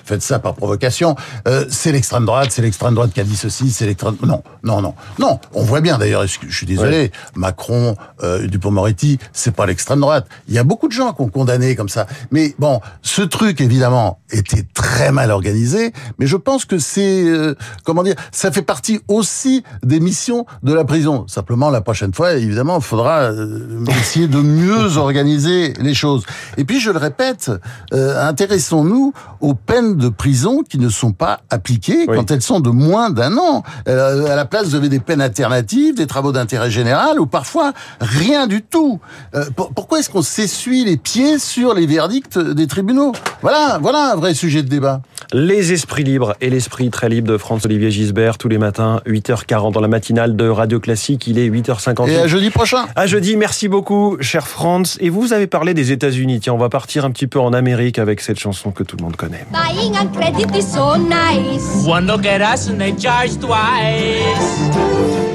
faites 0.03 0.23
ça 0.23 0.38
par 0.38 0.55
provocation. 0.55 1.15
euh, 1.47 1.67
c'est 1.69 1.93
l'extrême 1.93 2.25
droite, 2.25 2.49
c'est 2.53 2.62
l'extrême 2.62 2.95
droite 2.95 3.12
qui 3.12 3.21
a 3.21 3.25
dit 3.25 3.37
ceci, 3.37 3.71
c'est 3.71 3.85
l'extrême. 3.85 4.17
Non, 4.25 4.43
non, 4.62 4.81
non, 4.81 4.95
non. 5.19 5.41
On 5.53 5.62
voit 5.62 5.83
bien 5.83 5.99
d'ailleurs. 5.99 6.25
Je 6.27 6.57
suis 6.57 6.67
désolé. 6.67 7.12
Macron, 7.35 7.97
euh, 8.23 8.47
Dupont-Moretti, 8.47 9.19
c'est 9.35 9.48
pas 9.50 9.67
l'extrême 9.67 10.00
droite. 10.00 10.26
Il 10.49 10.55
y 10.55 10.59
a 10.59 10.64
beaucoup 10.64 10.88
de 10.88 10.93
gens 10.93 11.12
qui 11.12 11.23
ont 11.23 11.28
condamné 11.28 11.76
comme 11.76 11.88
ça. 11.88 12.07
Mais 12.31 12.55
bon, 12.59 12.81
ce 13.02 13.23
truc 13.23 13.61
évidemment 13.61 14.21
était 14.31 14.64
très 14.75 15.12
mal 15.12 15.31
organisé. 15.31 15.93
Mais 16.19 16.26
je 16.26 16.37
pense 16.37 16.64
que 16.64 16.78
c'est 16.78 17.25
euh, 17.25 17.55
comment 17.85 18.02
dire, 18.02 18.14
ça 18.33 18.50
fait 18.50 18.62
partie 18.62 19.00
aussi 19.09 19.64
des 19.83 20.00
missions 20.00 20.47
de 20.62 20.73
la 20.73 20.85
prison. 20.85 21.26
Simplement, 21.26 21.71
la 21.71 21.81
prochaine 21.81 22.12
fois, 22.12 22.33
évidemment, 22.35 22.78
il 22.78 22.85
faudra 22.85 23.23
euh, 23.23 23.85
essayer 24.00 24.28
de 24.28 24.38
mieux 24.40 24.97
organiser 24.97 25.73
les 25.81 25.95
choses. 25.95 26.25
Et 26.57 26.64
puis, 26.64 26.81
je 26.81 26.90
le 26.90 26.99
répète, 26.99 27.50
euh, 27.93 28.28
intéressons-nous 28.28 29.12
aux 29.40 29.55
peines 29.55 29.97
de 29.97 30.09
prison 30.09 30.62
qui 30.69 30.78
ne 30.78 30.88
sont 30.88 31.12
pas 31.12 31.40
appliquées 31.50 32.07
Oui. 32.09 32.17
quand 32.17 32.31
elles 32.31 32.43
sont 32.43 32.61
de 32.61 32.71
moins 32.71 33.11
d'un 33.11 33.37
an. 33.37 33.62
Euh, 33.88 34.31
à 34.31 34.37
la 34.37 34.45
place, 34.45 34.67
vous 34.67 34.75
avez 34.75 34.88
des 34.88 35.00
peines 35.00 35.21
alternatives, 35.21 35.95
des 35.95 36.07
travaux 36.07 36.33
d'intérêt 36.33 36.71
général, 36.71 37.21
ou 37.21 37.26
parfois 37.26 37.73
rien 38.00 38.47
du 38.47 38.62
tout. 38.62 39.00
Euh, 39.38 39.45
pour- 39.54 39.73
pourquoi 39.73 40.00
est-ce 40.00 40.11
qu'on 40.11 40.23
s'essuie 40.23 40.85
les 40.85 40.97
pieds 40.97 41.38
sur 41.38 41.75
les 41.75 41.87
verdicts 41.87 42.38
des 42.38 42.66
tribunaux? 42.66 43.12
Voilà, 43.42 43.78
voilà 43.80 44.12
un 44.12 44.16
vrai 44.16 44.35
sujet 44.35 44.62
de 44.62 44.68
débat. 44.68 45.00
Les 45.33 45.73
esprits 45.73 46.04
libres 46.04 46.35
et 46.40 46.49
l'esprit 46.50 46.88
très 46.90 47.09
libre 47.09 47.28
de 47.28 47.37
François-Olivier 47.37 47.90
Gisbert 47.90 48.38
tous 48.38 48.49
les 48.49 48.57
matins, 48.59 49.00
8h40 49.07 49.73
dans 49.73 49.80
la 49.80 49.88
matinale 49.88 50.37
de 50.37 50.49
Radio 50.49 50.80
Classique. 50.80 51.26
Il 51.26 51.38
est 51.38 51.49
8h58. 51.50 52.09
Et 52.11 52.16
à 52.18 52.26
jeudi 52.26 52.50
prochain. 52.50 52.87
À 52.97 53.07
jeudi, 53.07 53.37
merci 53.37 53.68
beaucoup, 53.68 54.16
cher 54.21 54.49
Franz. 54.49 54.97
Et 55.00 55.11
vous 55.11 55.33
avez 55.35 55.47
parlé 55.47 55.75
des 55.75 55.92
États-Unis. 55.92 56.40
Tiens, 56.40 56.54
on 56.54 56.59
va 56.59 56.71
partir 56.71 57.04
un 57.04 57.11
petit 57.11 57.26
peu 57.26 57.38
en 57.40 57.52
Amérique 57.52 57.99
avec 57.99 58.21
cette 58.23 58.38
chanson 58.38 58.71
que 58.71 58.83
tout 58.83 58.97
le 58.97 59.02
monde 59.04 59.16
connaît. 59.16 59.45
Buying 59.52 59.95
on 60.02 60.07
credit 60.18 60.47
is 60.59 60.62
so 60.62 60.97
nice. 60.97 61.87
One 61.87 62.07
look 62.07 62.25
at 62.26 62.40
us 62.54 62.68
and 62.71 62.78
they 62.78 62.95
charge 62.99 63.38
twice. 63.38 63.49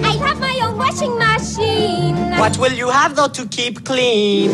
I 0.04 0.18
have 0.26 0.40
my 0.40 0.66
own 0.66 0.78
washing 0.78 1.12
machine. 1.20 2.23
What 2.40 2.58
will 2.58 2.74
you 2.74 2.90
have 2.90 3.16
though 3.16 3.28
to 3.30 3.46
keep 3.48 3.84
clean? 3.86 4.52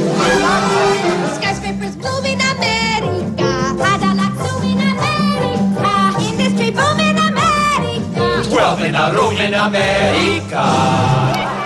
Skyscrapers 1.38 1.96
bloom 1.96 2.26
in 2.26 2.40
America. 2.40 3.52
Cadillac 3.78 4.34
zoom 4.44 4.64
in 4.64 4.80
America. 4.80 5.94
Industry 6.22 6.72
boom 6.72 7.00
in 7.00 7.18
America. 7.18 8.50
Twelve 8.50 8.82
in 8.82 8.96
a 8.96 9.12
room 9.14 9.38
in 9.38 9.54
America. 9.54 11.19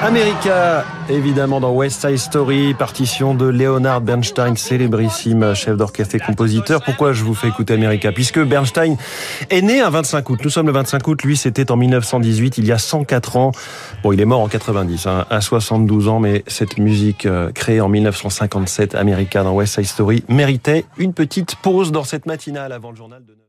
America, 0.03 0.83
évidemment, 1.09 1.61
dans 1.61 1.71
West 1.71 2.01
Side 2.01 2.17
Story, 2.17 2.73
partition 2.73 3.33
de 3.35 3.45
Leonard 3.45 4.01
Bernstein, 4.01 4.57
célébrissime 4.57 5.55
chef 5.55 5.77
d'orchestre 5.77 6.15
et 6.15 6.19
compositeur. 6.19 6.83
Pourquoi 6.83 7.13
je 7.13 7.23
vous 7.23 7.33
fais 7.33 7.47
écouter 7.47 7.73
America? 7.73 8.11
Puisque 8.11 8.43
Bernstein 8.43 8.97
est 9.49 9.61
né 9.61 9.79
un 9.79 9.89
25 9.89 10.29
août. 10.29 10.39
Nous 10.43 10.49
sommes 10.49 10.67
le 10.67 10.73
25 10.73 11.07
août, 11.07 11.23
lui 11.23 11.37
c'était 11.37 11.71
en 11.71 11.77
1918, 11.77 12.57
il 12.57 12.65
y 12.65 12.73
a 12.73 12.77
104 12.77 13.37
ans. 13.37 13.53
Bon, 14.03 14.11
il 14.11 14.19
est 14.19 14.25
mort 14.25 14.41
en 14.41 14.49
90, 14.49 15.07
hein, 15.07 15.25
à 15.29 15.39
72 15.39 16.09
ans, 16.09 16.19
mais 16.19 16.43
cette 16.47 16.77
musique 16.79 17.25
euh, 17.25 17.53
créée 17.53 17.79
en 17.79 17.87
1957, 17.87 18.95
America 18.95 19.41
dans 19.41 19.53
West 19.53 19.75
Side 19.75 19.85
Story, 19.85 20.25
méritait 20.27 20.83
une 20.97 21.13
petite 21.13 21.55
pause 21.55 21.93
dans 21.93 22.03
cette 22.03 22.25
matinale 22.25 22.73
avant 22.73 22.91
le 22.91 22.97
journal 22.97 23.23
de 23.23 23.31
9 23.31 23.42